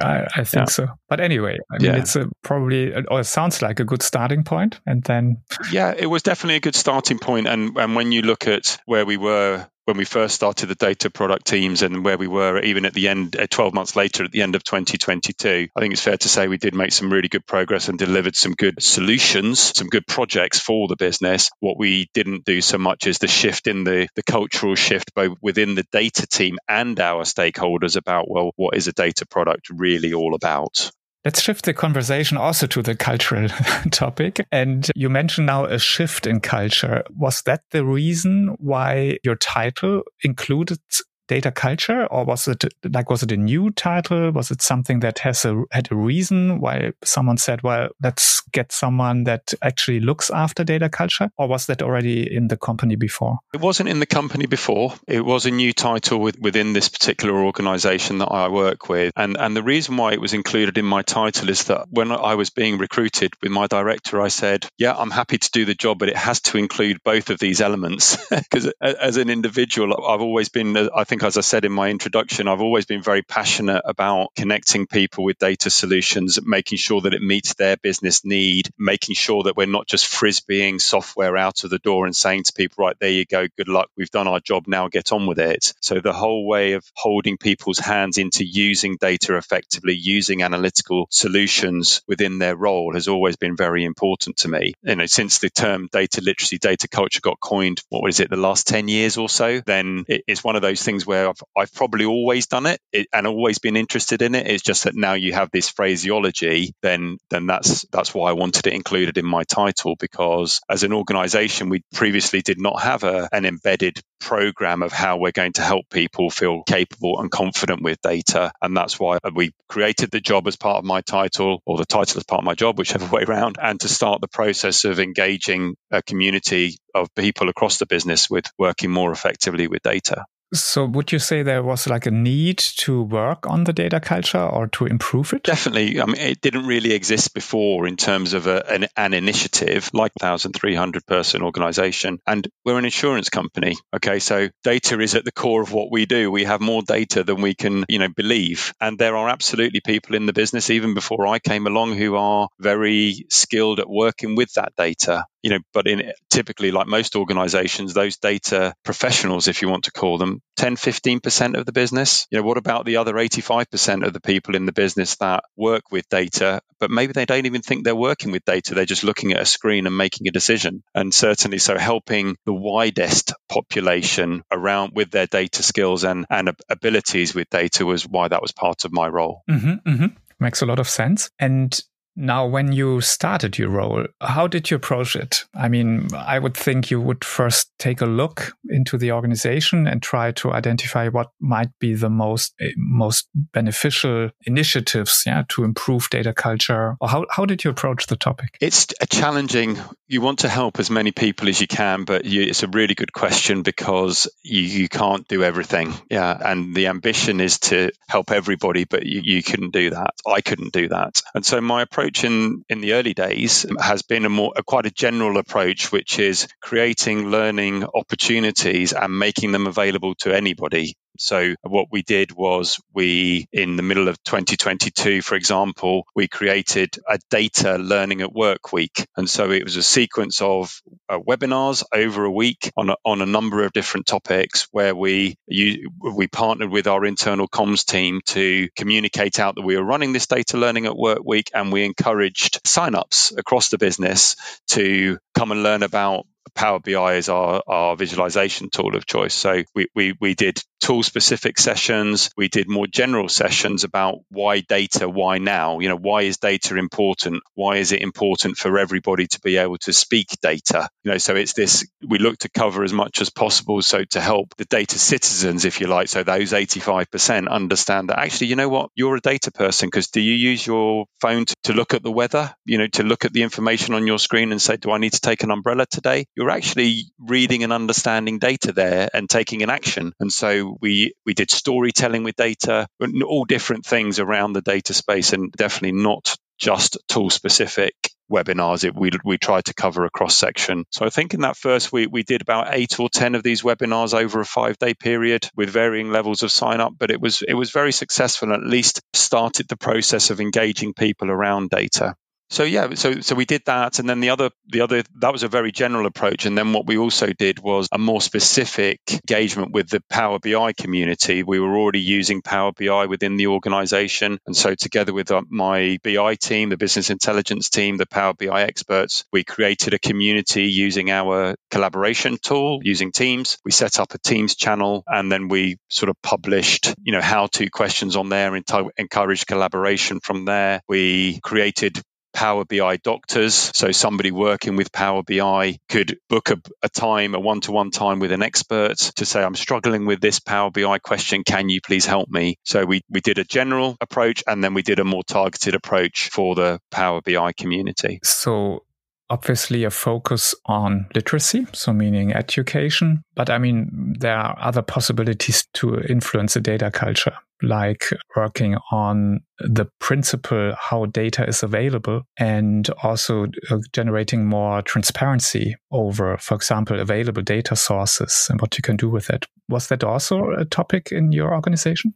I, 0.00 0.26
I 0.36 0.44
think 0.44 0.54
yeah. 0.54 0.64
so. 0.66 0.86
But 1.08 1.20
anyway, 1.20 1.58
I 1.70 1.78
mean, 1.78 1.92
yeah. 1.92 1.96
it's 1.98 2.14
a, 2.14 2.28
probably 2.42 2.94
or 2.94 3.20
it 3.20 3.24
sounds 3.24 3.60
like 3.60 3.80
a 3.80 3.84
good 3.84 4.02
starting 4.02 4.44
point, 4.44 4.80
and 4.86 5.02
then 5.02 5.38
yeah, 5.72 5.92
it 5.96 6.06
was 6.06 6.22
definitely 6.22 6.56
a 6.56 6.60
good 6.60 6.76
starting 6.76 7.18
point. 7.18 7.48
And 7.48 7.76
and 7.76 7.96
when 7.96 8.12
you 8.12 8.22
look 8.22 8.46
at 8.46 8.78
where 8.86 9.04
we 9.04 9.16
were 9.16 9.66
when 9.84 9.96
we 9.96 10.04
first 10.04 10.34
started 10.34 10.66
the 10.66 10.74
data 10.74 11.10
product 11.10 11.46
teams 11.46 11.82
and 11.82 12.04
where 12.04 12.16
we 12.16 12.26
were 12.26 12.60
even 12.60 12.86
at 12.86 12.94
the 12.94 13.08
end, 13.08 13.36
uh, 13.36 13.46
12 13.48 13.74
months 13.74 13.96
later 13.96 14.24
at 14.24 14.32
the 14.32 14.42
end 14.42 14.54
of 14.54 14.64
2022, 14.64 15.68
I 15.76 15.80
think 15.80 15.92
it's 15.92 16.02
fair 16.02 16.16
to 16.16 16.28
say 16.28 16.48
we 16.48 16.56
did 16.56 16.74
make 16.74 16.92
some 16.92 17.12
really 17.12 17.28
good 17.28 17.46
progress 17.46 17.88
and 17.88 17.98
delivered 17.98 18.36
some 18.36 18.52
good 18.52 18.82
solutions, 18.82 19.76
some 19.76 19.88
good 19.88 20.06
projects 20.06 20.58
for 20.58 20.88
the 20.88 20.96
business. 20.96 21.50
What 21.60 21.78
we 21.78 22.08
didn't 22.14 22.44
do 22.44 22.60
so 22.60 22.78
much 22.78 23.06
is 23.06 23.18
the 23.18 23.28
shift 23.28 23.66
in 23.66 23.84
the, 23.84 24.08
the 24.14 24.22
cultural 24.22 24.74
shift 24.74 25.14
both 25.14 25.36
within 25.42 25.74
the 25.74 25.86
data 25.92 26.26
team 26.26 26.58
and 26.68 26.98
our 26.98 27.24
stakeholders 27.24 27.96
about, 27.96 28.30
well, 28.30 28.52
what 28.56 28.76
is 28.76 28.88
a 28.88 28.92
data 28.92 29.26
product 29.26 29.68
really 29.70 30.14
all 30.14 30.34
about? 30.34 30.90
Let's 31.24 31.40
shift 31.40 31.64
the 31.64 31.72
conversation 31.72 32.36
also 32.36 32.66
to 32.66 32.82
the 32.82 32.94
cultural 32.94 33.48
topic. 33.90 34.44
And 34.52 34.90
you 34.94 35.08
mentioned 35.08 35.46
now 35.46 35.64
a 35.64 35.78
shift 35.78 36.26
in 36.26 36.40
culture. 36.40 37.02
Was 37.16 37.40
that 37.46 37.62
the 37.70 37.84
reason 37.84 38.56
why 38.58 39.16
your 39.24 39.36
title 39.36 40.02
included 40.22 40.80
data 41.28 41.50
culture 41.50 42.06
or 42.06 42.24
was 42.24 42.46
it 42.46 42.64
like 42.84 43.10
was 43.10 43.22
it 43.22 43.32
a 43.32 43.36
new 43.36 43.70
title? 43.70 44.30
Was 44.32 44.50
it 44.50 44.62
something 44.62 45.00
that 45.00 45.20
has 45.20 45.44
a 45.44 45.62
had 45.70 45.90
a 45.90 45.96
reason? 45.96 46.60
Why 46.60 46.92
someone 47.02 47.36
said 47.38 47.62
well 47.62 47.88
let's 48.02 48.40
get 48.52 48.72
someone 48.72 49.24
that 49.24 49.52
actually 49.62 50.00
looks 50.00 50.30
after 50.30 50.64
data 50.64 50.88
culture 50.88 51.30
or 51.38 51.48
was 51.48 51.66
that 51.66 51.82
already 51.82 52.34
in 52.34 52.48
the 52.48 52.56
company 52.56 52.96
before? 52.96 53.38
It 53.52 53.60
wasn't 53.60 53.88
in 53.88 54.00
the 54.00 54.06
company 54.06 54.46
before. 54.46 54.94
It 55.08 55.24
was 55.24 55.46
a 55.46 55.50
new 55.50 55.72
title 55.72 56.20
with, 56.20 56.38
within 56.38 56.72
this 56.72 56.88
particular 56.88 57.34
organization 57.34 58.18
that 58.18 58.30
I 58.30 58.48
work 58.48 58.88
with. 58.88 59.12
And 59.16 59.36
and 59.36 59.56
the 59.56 59.62
reason 59.62 59.96
why 59.96 60.12
it 60.12 60.20
was 60.20 60.34
included 60.34 60.78
in 60.78 60.84
my 60.84 61.02
title 61.02 61.48
is 61.48 61.64
that 61.64 61.86
when 61.90 62.12
I 62.12 62.34
was 62.34 62.50
being 62.50 62.78
recruited 62.78 63.32
with 63.42 63.50
my 63.50 63.66
director 63.66 64.20
I 64.20 64.28
said 64.28 64.66
yeah 64.78 64.94
I'm 64.96 65.10
happy 65.10 65.38
to 65.38 65.50
do 65.50 65.64
the 65.64 65.74
job 65.74 65.98
but 65.98 66.08
it 66.08 66.16
has 66.16 66.40
to 66.42 66.58
include 66.58 66.98
both 67.04 67.30
of 67.30 67.38
these 67.38 67.60
elements. 67.60 68.18
Because 68.44 68.70
as 68.80 69.16
an 69.16 69.30
individual 69.30 69.94
I've 70.06 70.20
always 70.20 70.48
been 70.48 70.76
I 70.76 71.04
think 71.04 71.13
think, 71.14 71.22
as 71.22 71.38
I 71.38 71.42
said 71.42 71.64
in 71.64 71.70
my 71.70 71.90
introduction, 71.90 72.48
I've 72.48 72.60
always 72.60 72.86
been 72.86 73.00
very 73.00 73.22
passionate 73.22 73.82
about 73.84 74.34
connecting 74.34 74.88
people 74.88 75.22
with 75.22 75.38
data 75.38 75.70
solutions, 75.70 76.40
making 76.42 76.78
sure 76.78 77.02
that 77.02 77.14
it 77.14 77.22
meets 77.22 77.54
their 77.54 77.76
business 77.76 78.24
need, 78.24 78.68
making 78.76 79.14
sure 79.14 79.44
that 79.44 79.56
we're 79.56 79.66
not 79.66 79.86
just 79.86 80.12
frisbeeing 80.12 80.80
software 80.80 81.36
out 81.36 81.62
of 81.62 81.70
the 81.70 81.78
door 81.78 82.04
and 82.04 82.16
saying 82.16 82.42
to 82.42 82.52
people, 82.52 82.84
right, 82.84 82.96
there 82.98 83.10
you 83.10 83.24
go, 83.26 83.46
good 83.56 83.68
luck, 83.68 83.90
we've 83.96 84.10
done 84.10 84.26
our 84.26 84.40
job, 84.40 84.64
now 84.66 84.88
get 84.88 85.12
on 85.12 85.28
with 85.28 85.38
it. 85.38 85.72
So 85.80 86.00
the 86.00 86.12
whole 86.12 86.48
way 86.48 86.72
of 86.72 86.84
holding 86.96 87.38
people's 87.38 87.78
hands 87.78 88.18
into 88.18 88.44
using 88.44 88.96
data 89.00 89.36
effectively, 89.36 89.94
using 89.94 90.42
analytical 90.42 91.06
solutions 91.10 92.02
within 92.08 92.40
their 92.40 92.56
role 92.56 92.92
has 92.92 93.06
always 93.06 93.36
been 93.36 93.54
very 93.54 93.84
important 93.84 94.38
to 94.38 94.48
me. 94.48 94.74
You 94.82 94.96
know, 94.96 95.06
since 95.06 95.38
the 95.38 95.50
term 95.50 95.88
data 95.92 96.20
literacy, 96.20 96.58
data 96.58 96.88
culture 96.88 97.20
got 97.20 97.38
coined, 97.38 97.82
what 97.88 98.02
was 98.02 98.18
it, 98.18 98.30
the 98.30 98.36
last 98.36 98.66
10 98.66 98.88
years 98.88 99.16
or 99.16 99.28
so, 99.28 99.60
then 99.64 100.04
it's 100.08 100.42
one 100.42 100.56
of 100.56 100.62
those 100.62 100.82
things 100.82 101.03
things 101.04 101.06
where 101.06 101.28
I've, 101.28 101.42
I've 101.56 101.72
probably 101.72 102.04
always 102.04 102.46
done 102.46 102.66
it, 102.66 102.80
and 103.12 103.26
always 103.26 103.58
been 103.58 103.76
interested 103.76 104.22
in 104.22 104.34
it. 104.34 104.46
It's 104.46 104.62
just 104.62 104.84
that 104.84 104.94
now 104.94 105.14
you 105.14 105.32
have 105.32 105.50
this 105.52 105.68
phraseology, 105.68 106.72
then 106.82 107.18
then 107.30 107.46
that's 107.46 107.84
that's 107.92 108.14
why 108.14 108.30
I 108.30 108.32
wanted 108.32 108.66
it 108.66 108.74
included 108.74 109.18
in 109.18 109.26
my 109.26 109.44
title 109.44 109.96
because 109.98 110.60
as 110.68 110.82
an 110.82 110.92
organization, 110.92 111.68
we 111.68 111.82
previously 111.92 112.42
did 112.42 112.60
not 112.60 112.80
have 112.80 113.04
a, 113.04 113.28
an 113.32 113.44
embedded 113.44 114.00
program 114.20 114.82
of 114.82 114.92
how 114.92 115.18
we're 115.18 115.32
going 115.32 115.52
to 115.52 115.62
help 115.62 115.84
people 115.90 116.30
feel 116.30 116.62
capable 116.62 117.20
and 117.20 117.30
confident 117.30 117.82
with 117.82 118.00
data. 118.00 118.52
And 118.62 118.76
that's 118.76 118.98
why 118.98 119.18
we 119.34 119.52
created 119.68 120.10
the 120.10 120.20
job 120.20 120.46
as 120.46 120.56
part 120.56 120.78
of 120.78 120.84
my 120.84 121.02
title 121.02 121.60
or 121.66 121.76
the 121.76 121.84
title 121.84 122.18
as 122.18 122.24
part 122.24 122.40
of 122.40 122.44
my 122.44 122.54
job, 122.54 122.78
whichever 122.78 123.06
way 123.14 123.22
around, 123.22 123.56
and 123.60 123.80
to 123.80 123.88
start 123.88 124.20
the 124.20 124.28
process 124.28 124.84
of 124.84 124.98
engaging 124.98 125.76
a 125.90 126.02
community 126.02 126.76
of 126.94 127.08
people 127.14 127.48
across 127.48 127.78
the 127.78 127.86
business 127.86 128.30
with 128.30 128.46
working 128.58 128.90
more 128.90 129.12
effectively 129.12 129.66
with 129.66 129.82
data. 129.82 130.24
So, 130.54 130.84
would 130.84 131.10
you 131.10 131.18
say 131.18 131.42
there 131.42 131.64
was 131.64 131.88
like 131.88 132.06
a 132.06 132.12
need 132.12 132.58
to 132.58 133.02
work 133.02 133.44
on 133.48 133.64
the 133.64 133.72
data 133.72 133.98
culture 133.98 134.38
or 134.38 134.68
to 134.68 134.86
improve 134.86 135.32
it? 135.32 135.42
Definitely. 135.42 136.00
I 136.00 136.06
mean, 136.06 136.16
it 136.16 136.40
didn't 136.40 136.66
really 136.66 136.92
exist 136.92 137.34
before 137.34 137.88
in 137.88 137.96
terms 137.96 138.34
of 138.34 138.46
a, 138.46 138.64
an, 138.70 138.86
an, 138.96 139.14
initiative 139.14 139.90
like 139.92 140.12
1,300 140.20 141.06
person 141.06 141.42
organization. 141.42 142.20
And 142.24 142.46
we're 142.64 142.78
an 142.78 142.84
insurance 142.84 143.30
company. 143.30 143.74
Okay. 143.94 144.20
So, 144.20 144.48
data 144.62 145.00
is 145.00 145.16
at 145.16 145.24
the 145.24 145.32
core 145.32 145.60
of 145.62 145.72
what 145.72 145.90
we 145.90 146.06
do. 146.06 146.30
We 146.30 146.44
have 146.44 146.60
more 146.60 146.82
data 146.82 147.24
than 147.24 147.42
we 147.42 147.54
can, 147.54 147.84
you 147.88 147.98
know, 147.98 148.08
believe. 148.08 148.72
And 148.80 148.96
there 148.96 149.16
are 149.16 149.28
absolutely 149.28 149.80
people 149.80 150.14
in 150.14 150.26
the 150.26 150.32
business, 150.32 150.70
even 150.70 150.94
before 150.94 151.26
I 151.26 151.40
came 151.40 151.66
along, 151.66 151.96
who 151.96 152.14
are 152.14 152.48
very 152.60 153.26
skilled 153.28 153.80
at 153.80 153.90
working 153.90 154.36
with 154.36 154.52
that 154.54 154.72
data 154.76 155.24
you 155.44 155.50
know, 155.50 155.58
but 155.74 155.86
in 155.86 156.10
typically 156.30 156.70
like 156.70 156.86
most 156.86 157.16
organizations, 157.16 157.92
those 157.92 158.16
data 158.16 158.74
professionals, 158.82 159.46
if 159.46 159.60
you 159.60 159.68
want 159.68 159.84
to 159.84 159.92
call 159.92 160.16
them, 160.16 160.40
10, 160.56 160.76
15% 160.76 161.58
of 161.58 161.66
the 161.66 161.72
business. 161.72 162.26
You 162.30 162.38
know, 162.38 162.44
what 162.44 162.56
about 162.56 162.86
the 162.86 162.96
other 162.96 163.12
85% 163.12 164.06
of 164.06 164.14
the 164.14 164.22
people 164.22 164.54
in 164.54 164.64
the 164.64 164.72
business 164.72 165.16
that 165.16 165.44
work 165.54 165.82
with 165.92 166.08
data, 166.08 166.62
but 166.80 166.90
maybe 166.90 167.12
they 167.12 167.26
don't 167.26 167.44
even 167.44 167.60
think 167.60 167.84
they're 167.84 167.94
working 167.94 168.32
with 168.32 168.46
data. 168.46 168.74
They're 168.74 168.86
just 168.86 169.04
looking 169.04 169.32
at 169.32 169.42
a 169.42 169.44
screen 169.44 169.86
and 169.86 169.94
making 169.94 170.28
a 170.28 170.30
decision. 170.30 170.82
And 170.94 171.12
certainly 171.12 171.58
so 171.58 171.76
helping 171.76 172.36
the 172.46 172.54
widest 172.54 173.34
population 173.50 174.44
around 174.50 174.92
with 174.94 175.10
their 175.10 175.26
data 175.26 175.62
skills 175.62 176.04
and, 176.04 176.24
and 176.30 176.56
abilities 176.70 177.34
with 177.34 177.50
data 177.50 177.84
was 177.84 178.08
why 178.08 178.28
that 178.28 178.40
was 178.40 178.52
part 178.52 178.86
of 178.86 178.94
my 178.94 179.08
role. 179.08 179.42
Mm-hmm, 179.50 179.90
mm-hmm. 179.90 180.06
Makes 180.40 180.62
a 180.62 180.66
lot 180.66 180.78
of 180.78 180.88
sense. 180.88 181.28
And 181.38 181.78
now, 182.16 182.46
when 182.46 182.72
you 182.72 183.00
started 183.00 183.58
your 183.58 183.70
role, 183.70 184.06
how 184.20 184.46
did 184.46 184.70
you 184.70 184.76
approach 184.76 185.16
it? 185.16 185.44
I 185.54 185.68
mean, 185.68 186.08
I 186.14 186.38
would 186.38 186.56
think 186.56 186.90
you 186.90 187.00
would 187.00 187.24
first 187.24 187.72
take 187.78 188.00
a 188.00 188.06
look 188.06 188.52
into 188.68 188.96
the 188.96 189.10
organization 189.12 189.86
and 189.88 190.00
try 190.00 190.30
to 190.32 190.52
identify 190.52 191.08
what 191.08 191.30
might 191.40 191.70
be 191.80 191.94
the 191.94 192.10
most 192.10 192.54
eh, 192.60 192.70
most 192.76 193.28
beneficial 193.34 194.30
initiatives, 194.46 195.24
yeah, 195.26 195.42
to 195.48 195.64
improve 195.64 196.08
data 196.10 196.32
culture. 196.32 196.96
Or 197.00 197.08
how 197.08 197.26
how 197.30 197.46
did 197.46 197.64
you 197.64 197.70
approach 197.70 198.06
the 198.06 198.16
topic? 198.16 198.56
It's 198.60 198.86
a 199.00 199.06
challenging. 199.06 199.78
You 200.06 200.20
want 200.20 200.40
to 200.40 200.48
help 200.48 200.78
as 200.78 200.90
many 200.90 201.10
people 201.10 201.48
as 201.48 201.60
you 201.60 201.66
can, 201.66 202.04
but 202.04 202.24
you, 202.24 202.42
it's 202.42 202.62
a 202.62 202.68
really 202.68 202.94
good 202.94 203.12
question 203.12 203.62
because 203.62 204.28
you, 204.42 204.60
you 204.60 204.88
can't 204.88 205.26
do 205.26 205.42
everything. 205.42 205.92
Yeah, 206.08 206.36
and 206.40 206.74
the 206.74 206.86
ambition 206.86 207.40
is 207.40 207.58
to 207.60 207.90
help 208.08 208.30
everybody, 208.30 208.84
but 208.84 209.04
you, 209.04 209.20
you 209.24 209.42
couldn't 209.42 209.72
do 209.72 209.90
that. 209.90 210.14
I 210.26 210.40
couldn't 210.42 210.72
do 210.72 210.88
that, 210.88 211.20
and 211.34 211.44
so 211.44 211.60
my 211.60 211.82
approach 211.82 212.03
approach 212.04 212.24
in, 212.24 212.64
in 212.68 212.80
the 212.80 212.94
early 212.94 213.14
days 213.14 213.66
has 213.80 214.02
been 214.02 214.24
a 214.26 214.28
more 214.28 214.52
a 214.56 214.62
quite 214.62 214.86
a 214.86 214.90
general 214.90 215.38
approach, 215.38 215.92
which 215.92 216.18
is 216.18 216.48
creating 216.62 217.28
learning 217.30 217.84
opportunities 217.94 218.92
and 218.92 219.18
making 219.18 219.52
them 219.52 219.66
available 219.66 220.14
to 220.20 220.34
anybody. 220.36 220.94
So 221.18 221.54
what 221.62 221.88
we 221.90 222.02
did 222.02 222.32
was 222.32 222.80
we, 222.92 223.46
in 223.52 223.76
the 223.76 223.82
middle 223.82 224.08
of 224.08 224.22
2022, 224.24 225.22
for 225.22 225.36
example, 225.36 226.06
we 226.14 226.28
created 226.28 226.96
a 227.08 227.18
data 227.30 227.78
learning 227.78 228.22
at 228.22 228.32
work 228.32 228.72
week. 228.72 229.06
And 229.16 229.28
so 229.28 229.50
it 229.50 229.64
was 229.64 229.76
a 229.76 229.82
sequence 229.82 230.40
of 230.40 230.80
uh, 231.08 231.18
webinars 231.18 231.84
over 231.92 232.24
a 232.24 232.30
week 232.30 232.72
on 232.76 232.90
a, 232.90 232.96
on 233.04 233.22
a 233.22 233.26
number 233.26 233.64
of 233.64 233.72
different 233.72 234.06
topics 234.06 234.68
where 234.72 234.94
we, 234.94 235.36
you, 235.46 235.90
we 236.00 236.26
partnered 236.26 236.70
with 236.70 236.86
our 236.86 237.04
internal 237.04 237.48
comms 237.48 237.84
team 237.84 238.20
to 238.26 238.68
communicate 238.76 239.38
out 239.38 239.56
that 239.56 239.62
we 239.62 239.76
were 239.76 239.84
running 239.84 240.12
this 240.12 240.26
data 240.26 240.56
learning 240.56 240.86
at 240.86 240.96
work 240.96 241.20
week 241.24 241.50
and 241.54 241.72
we 241.72 241.84
encouraged 241.84 242.62
signups 242.64 243.36
across 243.38 243.68
the 243.68 243.78
business 243.78 244.36
to 244.68 245.18
come 245.34 245.52
and 245.52 245.62
learn 245.62 245.82
about 245.82 246.26
Power 246.54 246.80
BI 246.80 247.14
is 247.14 247.28
our, 247.28 247.62
our 247.66 247.96
visualization 247.96 248.70
tool 248.70 248.96
of 248.96 249.06
choice. 249.06 249.34
So 249.34 249.62
we, 249.74 249.88
we, 249.94 250.14
we 250.20 250.34
did 250.34 250.62
tool 250.80 251.02
specific 251.02 251.58
sessions. 251.58 252.30
We 252.36 252.48
did 252.48 252.68
more 252.68 252.86
general 252.86 253.28
sessions 253.28 253.84
about 253.84 254.18
why 254.28 254.60
data, 254.60 255.08
why 255.08 255.38
now? 255.38 255.80
You 255.80 255.88
know, 255.88 255.96
why 255.96 256.22
is 256.22 256.38
data 256.38 256.76
important? 256.76 257.42
Why 257.54 257.76
is 257.76 257.92
it 257.92 258.02
important 258.02 258.56
for 258.56 258.78
everybody 258.78 259.26
to 259.28 259.40
be 259.40 259.56
able 259.56 259.78
to 259.78 259.92
speak 259.92 260.28
data? 260.42 260.88
You 261.02 261.12
know, 261.12 261.18
so 261.18 261.34
it's 261.34 261.54
this, 261.54 261.86
we 262.06 262.18
look 262.18 262.38
to 262.38 262.50
cover 262.50 262.84
as 262.84 262.92
much 262.92 263.20
as 263.20 263.30
possible. 263.30 263.80
So 263.82 264.04
to 264.04 264.20
help 264.20 264.54
the 264.56 264.66
data 264.66 264.98
citizens, 264.98 265.64
if 265.64 265.80
you 265.80 265.86
like, 265.86 266.08
so 266.08 266.22
those 266.22 266.52
85% 266.52 267.48
understand 267.48 268.10
that 268.10 268.18
actually, 268.18 268.48
you 268.48 268.56
know 268.56 268.68
what, 268.68 268.90
you're 268.94 269.16
a 269.16 269.20
data 269.20 269.50
person 269.50 269.88
because 269.88 270.08
do 270.08 270.20
you 270.20 270.34
use 270.34 270.66
your 270.66 271.06
phone 271.20 271.46
to, 271.46 271.54
to 271.64 271.72
look 271.72 271.94
at 271.94 272.02
the 272.02 272.12
weather, 272.12 272.54
you 272.66 272.78
know, 272.78 272.88
to 272.88 273.02
look 273.02 273.24
at 273.24 273.32
the 273.32 273.42
information 273.42 273.94
on 273.94 274.06
your 274.06 274.18
screen 274.18 274.52
and 274.52 274.60
say, 274.60 274.76
do 274.76 274.90
I 274.90 274.98
need 274.98 275.12
to 275.14 275.20
take 275.20 275.42
an 275.42 275.50
umbrella 275.50 275.86
today? 275.86 276.26
You're 276.36 276.50
actually 276.50 277.04
reading 277.18 277.62
and 277.62 277.72
understanding 277.72 278.38
data 278.38 278.72
there 278.72 279.08
and 279.14 279.28
taking 279.30 279.62
an 279.62 279.70
action. 279.70 280.12
And 280.20 280.32
so 280.32 280.76
we, 280.80 281.14
we 281.24 281.34
did 281.34 281.50
storytelling 281.50 282.24
with 282.24 282.36
data, 282.36 282.88
all 283.24 283.44
different 283.44 283.86
things 283.86 284.18
around 284.18 284.52
the 284.52 284.62
data 284.62 284.94
space 284.94 285.32
and 285.32 285.52
definitely 285.52 286.00
not 286.00 286.36
just 286.58 286.98
tool 287.08 287.30
specific 287.30 287.94
webinars. 288.30 288.84
It, 288.84 288.94
we, 288.94 289.10
we 289.24 289.38
tried 289.38 289.66
to 289.66 289.74
cover 289.74 290.04
a 290.04 290.10
cross 290.10 290.36
section. 290.36 290.84
So 290.90 291.04
i 291.04 291.10
think 291.10 291.34
in 291.34 291.40
that 291.40 291.56
first 291.56 291.92
week 291.92 292.08
we 292.10 292.22
did 292.22 292.42
about 292.42 292.68
eight 292.70 292.98
or 292.98 293.08
ten 293.08 293.34
of 293.34 293.42
these 293.42 293.62
webinars 293.62 294.14
over 294.14 294.40
a 294.40 294.44
five 294.44 294.78
day 294.78 294.94
period 294.94 295.48
with 295.56 295.70
varying 295.70 296.10
levels 296.10 296.42
of 296.42 296.50
sign 296.50 296.80
up 296.80 296.94
but 296.98 297.10
it 297.10 297.20
was 297.20 297.42
it 297.42 297.54
was 297.54 297.70
very 297.70 297.92
successful 297.92 298.52
and 298.52 298.62
at 298.62 298.68
least 298.68 299.00
started 299.12 299.68
the 299.68 299.76
process 299.76 300.30
of 300.30 300.40
engaging 300.40 300.94
people 300.94 301.30
around 301.30 301.70
data 301.70 302.14
so 302.54 302.62
yeah, 302.62 302.94
so 302.94 303.20
so 303.20 303.34
we 303.34 303.46
did 303.46 303.62
that, 303.66 303.98
and 303.98 304.08
then 304.08 304.20
the 304.20 304.30
other 304.30 304.50
the 304.68 304.82
other 304.82 305.02
that 305.16 305.32
was 305.32 305.42
a 305.42 305.48
very 305.48 305.72
general 305.72 306.06
approach, 306.06 306.46
and 306.46 306.56
then 306.56 306.72
what 306.72 306.86
we 306.86 306.96
also 306.96 307.32
did 307.32 307.58
was 307.58 307.88
a 307.90 307.98
more 307.98 308.20
specific 308.20 309.00
engagement 309.10 309.72
with 309.72 309.88
the 309.88 310.00
Power 310.08 310.38
BI 310.38 310.72
community. 310.72 311.42
We 311.42 311.58
were 311.58 311.76
already 311.76 312.00
using 312.00 312.42
Power 312.42 312.70
BI 312.70 313.06
within 313.06 313.36
the 313.36 313.48
organization, 313.48 314.38
and 314.46 314.56
so 314.56 314.76
together 314.76 315.12
with 315.12 315.32
uh, 315.32 315.42
my 315.48 315.98
BI 316.04 316.36
team, 316.36 316.68
the 316.68 316.76
business 316.76 317.10
intelligence 317.10 317.70
team, 317.70 317.96
the 317.96 318.06
Power 318.06 318.34
BI 318.34 318.62
experts, 318.62 319.24
we 319.32 319.42
created 319.42 319.92
a 319.92 319.98
community 319.98 320.66
using 320.66 321.10
our 321.10 321.56
collaboration 321.72 322.38
tool 322.40 322.78
using 322.84 323.10
Teams. 323.10 323.58
We 323.64 323.72
set 323.72 323.98
up 323.98 324.14
a 324.14 324.18
Teams 324.18 324.54
channel, 324.54 325.02
and 325.08 325.30
then 325.30 325.48
we 325.48 325.78
sort 325.88 326.08
of 326.08 326.22
published 326.22 326.94
you 327.02 327.12
know 327.12 327.20
how 327.20 327.48
to 327.48 327.68
questions 327.68 328.14
on 328.14 328.28
there 328.28 328.54
and 328.54 328.64
encouraged 328.96 329.48
collaboration 329.48 330.20
from 330.20 330.44
there. 330.44 330.80
We 330.88 331.40
created 331.40 332.00
Power 332.34 332.64
BI 332.64 332.96
doctors. 332.98 333.70
So 333.74 333.92
somebody 333.92 334.30
working 334.30 334.76
with 334.76 334.92
Power 334.92 335.22
BI 335.22 335.78
could 335.88 336.18
book 336.28 336.50
a, 336.50 336.60
a 336.82 336.88
time, 336.88 337.34
a 337.34 337.40
one 337.40 337.60
to 337.62 337.72
one 337.72 337.90
time 337.90 338.18
with 338.18 338.32
an 338.32 338.42
expert 338.42 338.96
to 339.16 339.24
say, 339.24 339.42
I'm 339.42 339.54
struggling 339.54 340.04
with 340.04 340.20
this 340.20 340.40
Power 340.40 340.70
BI 340.70 340.98
question. 340.98 341.44
Can 341.44 341.68
you 341.68 341.80
please 341.80 342.04
help 342.04 342.28
me? 342.28 342.56
So 342.64 342.84
we, 342.84 343.02
we 343.08 343.20
did 343.20 343.38
a 343.38 343.44
general 343.44 343.96
approach 344.00 344.42
and 344.46 344.62
then 344.62 344.74
we 344.74 344.82
did 344.82 344.98
a 344.98 345.04
more 345.04 345.22
targeted 345.22 345.74
approach 345.74 346.28
for 346.30 346.54
the 346.54 346.80
Power 346.90 347.20
BI 347.22 347.52
community. 347.52 348.18
So 348.22 348.84
obviously 349.30 349.84
a 349.84 349.90
focus 349.90 350.54
on 350.66 351.06
literacy, 351.14 351.66
so 351.72 351.92
meaning 351.92 352.32
education. 352.32 353.22
But 353.34 353.50
I 353.50 353.58
mean, 353.58 354.16
there 354.18 354.36
are 354.36 354.56
other 354.60 354.82
possibilities 354.82 355.66
to 355.74 356.00
influence 356.00 356.54
the 356.54 356.60
data 356.60 356.90
culture 356.90 357.34
like 357.62 358.10
working 358.36 358.76
on 358.90 359.40
the 359.58 359.86
principle 359.98 360.74
how 360.78 361.06
data 361.06 361.46
is 361.46 361.62
available 361.62 362.22
and 362.36 362.88
also 363.02 363.46
uh, 363.70 363.78
generating 363.92 364.44
more 364.44 364.82
transparency 364.82 365.74
over, 365.90 366.36
for 366.38 366.54
example, 366.54 367.00
available 367.00 367.42
data 367.42 367.76
sources 367.76 368.46
and 368.50 368.60
what 368.60 368.76
you 368.76 368.82
can 368.82 368.96
do 368.96 369.08
with 369.08 369.30
it. 369.30 369.46
Was 369.68 369.88
that 369.88 370.04
also 370.04 370.50
a 370.50 370.64
topic 370.64 371.10
in 371.12 371.32
your 371.32 371.54
organization? 371.54 372.14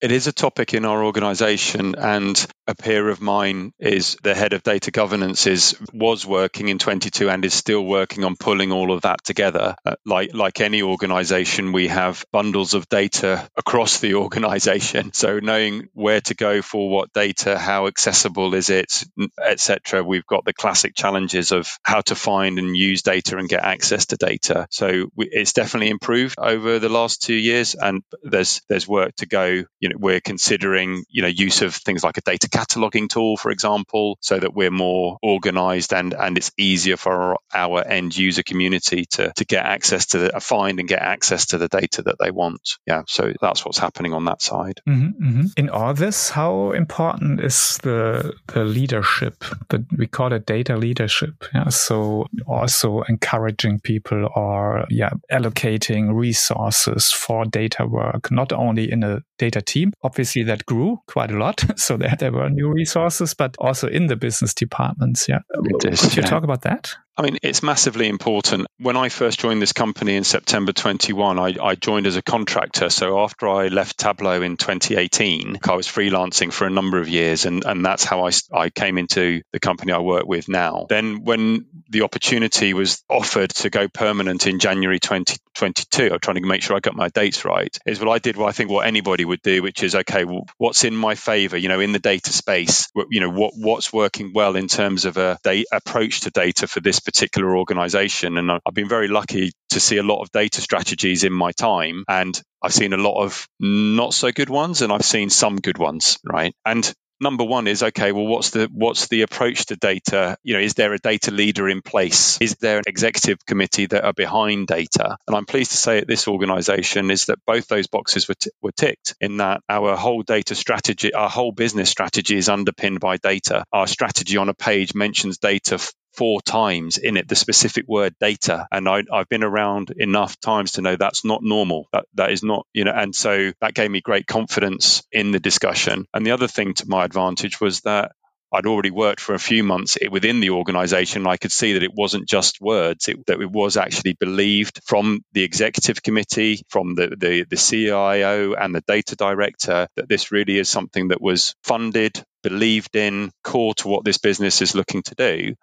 It 0.00 0.12
is 0.12 0.26
a 0.26 0.32
topic 0.32 0.74
in 0.74 0.84
our 0.84 1.04
organization, 1.04 1.94
and 1.96 2.46
a 2.66 2.74
peer 2.74 3.08
of 3.08 3.20
mine 3.20 3.72
is 3.78 4.16
the 4.22 4.34
head 4.34 4.52
of 4.52 4.62
data 4.62 4.90
governance 4.90 5.46
is 5.46 5.76
was 5.92 6.26
working 6.26 6.68
in 6.68 6.78
22 6.78 7.28
and 7.28 7.44
is 7.44 7.54
still 7.54 7.84
working 7.84 8.24
on 8.24 8.36
pulling 8.36 8.72
all 8.72 8.92
of 8.92 9.02
that 9.02 9.22
together. 9.24 9.74
Uh, 9.84 9.96
like 10.06 10.34
like 10.34 10.60
any 10.60 10.82
organization 10.82 11.72
we 11.72 11.88
have 11.88 12.24
bundles 12.32 12.74
of 12.74 12.88
data 12.88 13.48
across 13.56 14.00
the 14.00 14.14
organization. 14.24 15.12
So 15.12 15.40
knowing 15.40 15.88
where 15.92 16.20
to 16.22 16.34
go 16.34 16.62
for 16.62 16.88
what 16.90 17.12
data 17.12 17.58
how 17.58 17.86
accessible 17.86 18.54
is 18.54 18.70
it 18.70 19.04
etc 19.42 20.02
we've 20.02 20.26
got 20.26 20.44
the 20.44 20.54
classic 20.54 20.94
challenges 20.94 21.52
of 21.52 21.68
how 21.82 22.00
to 22.02 22.14
find 22.14 22.58
and 22.58 22.76
use 22.76 23.02
data 23.02 23.36
and 23.36 23.48
get 23.48 23.62
access 23.62 24.06
to 24.06 24.16
data. 24.16 24.66
So 24.70 25.10
it's 25.16 25.52
definitely 25.52 25.90
improved 25.90 26.36
over 26.38 26.78
the 26.78 26.88
last 26.88 27.22
2 27.22 27.34
years 27.34 27.74
and 27.74 28.02
there's 28.22 28.62
there's 28.68 28.88
work 28.88 29.14
to 29.16 29.26
go 29.26 29.64
you 29.84 29.90
know 29.90 29.96
we're 29.98 30.20
considering 30.20 31.04
you 31.10 31.20
know 31.20 31.28
use 31.28 31.60
of 31.60 31.74
things 31.74 32.02
like 32.02 32.16
a 32.16 32.22
data 32.22 32.48
cataloging 32.48 33.06
tool 33.06 33.36
for 33.36 33.50
example 33.50 34.16
so 34.22 34.38
that 34.38 34.54
we're 34.54 34.70
more 34.70 35.18
organized 35.22 35.92
and 35.92 36.14
and 36.14 36.38
it's 36.38 36.50
easier 36.56 36.96
for 36.96 37.36
our, 37.52 37.84
end 37.84 38.16
user 38.16 38.42
community 38.42 39.04
to 39.04 39.30
to 39.36 39.44
get 39.44 39.66
access 39.66 40.06
to 40.06 40.18
the, 40.18 40.40
find 40.40 40.80
and 40.80 40.88
get 40.88 41.02
access 41.02 41.46
to 41.46 41.58
the 41.58 41.68
data 41.68 42.00
that 42.02 42.16
they 42.18 42.30
want 42.30 42.78
yeah 42.86 43.02
so 43.06 43.30
that's 43.42 43.62
what's 43.64 43.78
happening 43.78 44.14
on 44.14 44.24
that 44.24 44.40
side 44.40 44.80
mm-hmm, 44.88 45.22
mm-hmm. 45.22 45.46
in 45.58 45.68
all 45.68 45.92
this 45.92 46.30
how 46.30 46.70
important 46.70 47.40
is 47.40 47.78
the 47.82 48.32
the 48.54 48.64
leadership 48.64 49.44
that 49.68 49.82
we 49.98 50.06
call 50.06 50.32
it 50.32 50.46
data 50.46 50.76
leadership 50.76 51.44
yeah 51.52 51.68
so 51.68 52.26
also 52.46 53.02
encouraging 53.02 53.78
people 53.80 54.30
or 54.34 54.86
yeah 54.88 55.10
allocating 55.30 56.14
resources 56.14 57.10
for 57.10 57.44
data 57.44 57.86
work 57.86 58.30
not 58.30 58.50
only 58.50 58.90
in 58.90 59.02
a 59.02 59.20
data 59.38 59.60
team. 59.60 59.73
Obviously, 60.02 60.42
that 60.44 60.66
grew 60.66 61.00
quite 61.06 61.30
a 61.30 61.38
lot. 61.38 61.64
So 61.76 61.96
there, 61.96 62.14
there 62.18 62.32
were 62.32 62.48
new 62.48 62.72
resources, 62.72 63.34
but 63.34 63.56
also 63.58 63.88
in 63.88 64.06
the 64.06 64.16
business 64.16 64.54
departments. 64.54 65.28
Yeah. 65.28 65.40
Could 65.52 65.84
you 66.16 66.22
yeah. 66.22 66.28
talk 66.28 66.44
about 66.44 66.62
that? 66.62 66.94
I 67.16 67.22
mean, 67.22 67.38
it's 67.44 67.62
massively 67.62 68.08
important. 68.08 68.66
When 68.80 68.96
I 68.96 69.08
first 69.08 69.38
joined 69.38 69.62
this 69.62 69.72
company 69.72 70.16
in 70.16 70.24
September 70.24 70.72
21, 70.72 71.38
I, 71.38 71.54
I, 71.62 71.74
joined 71.76 72.08
as 72.08 72.16
a 72.16 72.22
contractor. 72.22 72.90
So 72.90 73.20
after 73.20 73.48
I 73.48 73.68
left 73.68 73.98
Tableau 73.98 74.42
in 74.42 74.56
2018, 74.56 75.60
I 75.62 75.74
was 75.76 75.86
freelancing 75.86 76.52
for 76.52 76.66
a 76.66 76.70
number 76.70 76.98
of 76.98 77.08
years, 77.08 77.46
and, 77.46 77.64
and 77.64 77.84
that's 77.86 78.02
how 78.02 78.26
I, 78.26 78.32
I 78.52 78.70
came 78.70 78.98
into 78.98 79.42
the 79.52 79.60
company 79.60 79.92
I 79.92 80.00
work 80.00 80.26
with 80.26 80.48
now. 80.48 80.86
Then, 80.88 81.22
when 81.22 81.66
the 81.88 82.02
opportunity 82.02 82.74
was 82.74 83.04
offered 83.08 83.50
to 83.50 83.70
go 83.70 83.86
permanent 83.86 84.48
in 84.48 84.58
January 84.58 84.98
2022, 84.98 86.14
I'm 86.14 86.18
trying 86.18 86.42
to 86.42 86.46
make 86.46 86.62
sure 86.62 86.76
I 86.76 86.80
got 86.80 86.96
my 86.96 87.10
dates 87.10 87.44
right, 87.44 87.76
is 87.86 88.00
what 88.00 88.10
I 88.10 88.18
did 88.18 88.36
what 88.36 88.48
I 88.48 88.52
think 88.52 88.70
what 88.70 88.88
anybody 88.88 89.24
would 89.24 89.42
do, 89.42 89.62
which 89.62 89.84
is, 89.84 89.94
okay, 89.94 90.24
well, 90.24 90.46
what's 90.58 90.82
in 90.82 90.96
my 90.96 91.14
favor, 91.14 91.56
you 91.56 91.68
know, 91.68 91.78
in 91.78 91.92
the 91.92 92.00
data 92.00 92.32
space, 92.32 92.88
you 93.08 93.20
know, 93.20 93.30
what, 93.30 93.52
what's 93.56 93.92
working 93.92 94.32
well 94.34 94.56
in 94.56 94.66
terms 94.66 95.04
of 95.04 95.16
a 95.16 95.38
data 95.44 95.68
approach 95.70 96.22
to 96.22 96.30
data 96.30 96.66
for 96.66 96.80
this 96.80 97.03
particular 97.04 97.56
organization. 97.56 98.38
And 98.38 98.50
I've 98.50 98.74
been 98.74 98.88
very 98.88 99.08
lucky 99.08 99.52
to 99.70 99.80
see 99.80 99.98
a 99.98 100.02
lot 100.02 100.22
of 100.22 100.30
data 100.30 100.60
strategies 100.60 101.24
in 101.24 101.32
my 101.32 101.52
time. 101.52 102.04
And 102.08 102.40
I've 102.62 102.74
seen 102.74 102.92
a 102.92 102.98
lot 102.98 103.22
of 103.22 103.46
not 103.60 104.14
so 104.14 104.32
good 104.32 104.50
ones 104.50 104.82
and 104.82 104.92
I've 104.92 105.04
seen 105.04 105.30
some 105.30 105.56
good 105.56 105.78
ones, 105.78 106.18
right? 106.24 106.54
And 106.64 106.92
number 107.20 107.44
one 107.44 107.66
is 107.66 107.82
okay 107.82 108.12
well 108.12 108.26
what's 108.26 108.50
the 108.50 108.68
what's 108.72 109.08
the 109.08 109.22
approach 109.22 109.66
to 109.66 109.76
data 109.76 110.36
you 110.42 110.54
know 110.54 110.60
is 110.60 110.74
there 110.74 110.92
a 110.92 110.98
data 110.98 111.30
leader 111.30 111.68
in 111.68 111.80
place 111.80 112.38
is 112.40 112.56
there 112.56 112.78
an 112.78 112.84
executive 112.86 113.38
committee 113.46 113.86
that 113.86 114.04
are 114.04 114.12
behind 114.12 114.66
data 114.66 115.16
and 115.26 115.36
i'm 115.36 115.46
pleased 115.46 115.70
to 115.70 115.76
say 115.76 115.98
at 115.98 116.08
this 116.08 116.26
organization 116.26 117.10
is 117.10 117.26
that 117.26 117.38
both 117.46 117.68
those 117.68 117.86
boxes 117.86 118.28
were, 118.28 118.34
t- 118.34 118.50
were 118.60 118.72
ticked 118.72 119.14
in 119.20 119.36
that 119.36 119.60
our 119.68 119.96
whole 119.96 120.22
data 120.22 120.54
strategy 120.54 121.14
our 121.14 121.30
whole 121.30 121.52
business 121.52 121.88
strategy 121.88 122.36
is 122.36 122.48
underpinned 122.48 123.00
by 123.00 123.16
data 123.16 123.64
our 123.72 123.86
strategy 123.86 124.36
on 124.36 124.48
a 124.48 124.54
page 124.54 124.94
mentions 124.94 125.38
data 125.38 125.78
four 126.16 126.40
times 126.42 126.98
in 126.98 127.16
it 127.16 127.28
the 127.28 127.36
specific 127.36 127.86
word 127.88 128.14
data 128.20 128.66
and 128.70 128.88
I, 128.88 129.02
have 129.12 129.28
been 129.28 129.44
around 129.44 129.92
enough 129.96 130.38
times 130.40 130.72
to 130.72 130.82
know 130.82 130.96
that's 130.96 131.24
not 131.24 131.42
normal 131.42 131.88
that 131.92 132.06
that 132.14 132.30
is 132.30 132.42
not 132.42 132.66
you 132.72 132.84
know 132.84 132.92
and 132.94 133.14
so 133.14 133.52
that 133.60 133.74
gave 133.74 133.90
me 133.90 134.00
great 134.00 134.26
confidence 134.26 135.02
in 135.12 135.32
the 135.32 135.40
discussion 135.40 136.06
and 136.14 136.26
the 136.26 136.32
other 136.32 136.48
thing 136.48 136.74
to 136.74 136.88
my 136.88 137.04
advantage 137.04 137.60
was 137.60 137.80
that 137.82 138.12
I'd 138.52 138.66
already 138.66 138.92
worked 138.92 139.20
for 139.20 139.34
a 139.34 139.38
few 139.40 139.64
months 139.64 139.98
within 140.12 140.38
the 140.38 140.50
organization. 140.50 141.26
I 141.26 141.38
could 141.38 141.50
see 141.50 141.72
that 141.72 141.82
it 141.82 141.92
wasn't 141.92 142.28
just 142.28 142.60
words, 142.60 143.08
it, 143.08 143.26
that 143.26 143.40
it 143.40 143.50
was 143.50 143.76
actually 143.76 144.12
believed 144.12 144.80
from 144.84 145.24
the 145.32 145.42
executive 145.42 146.04
committee, 146.04 146.62
from 146.68 146.94
the, 146.94 147.16
the, 147.18 147.46
the 147.50 147.56
CIO 147.56 148.54
and 148.54 148.72
the 148.72 148.84
data 148.86 149.16
director 149.16 149.88
that 149.96 150.08
this 150.08 150.30
really 150.30 150.56
is 150.56 150.68
something 150.68 151.08
that 151.08 151.20
was 151.20 151.56
funded 151.64 152.24
believed 152.44 152.94
in, 152.94 153.32
core 153.42 153.74
to 153.74 153.88
what 153.88 154.04
this 154.04 154.18
business 154.18 154.62
is 154.62 154.74
looking 154.74 155.02
to 155.02 155.14
do. 155.16 155.54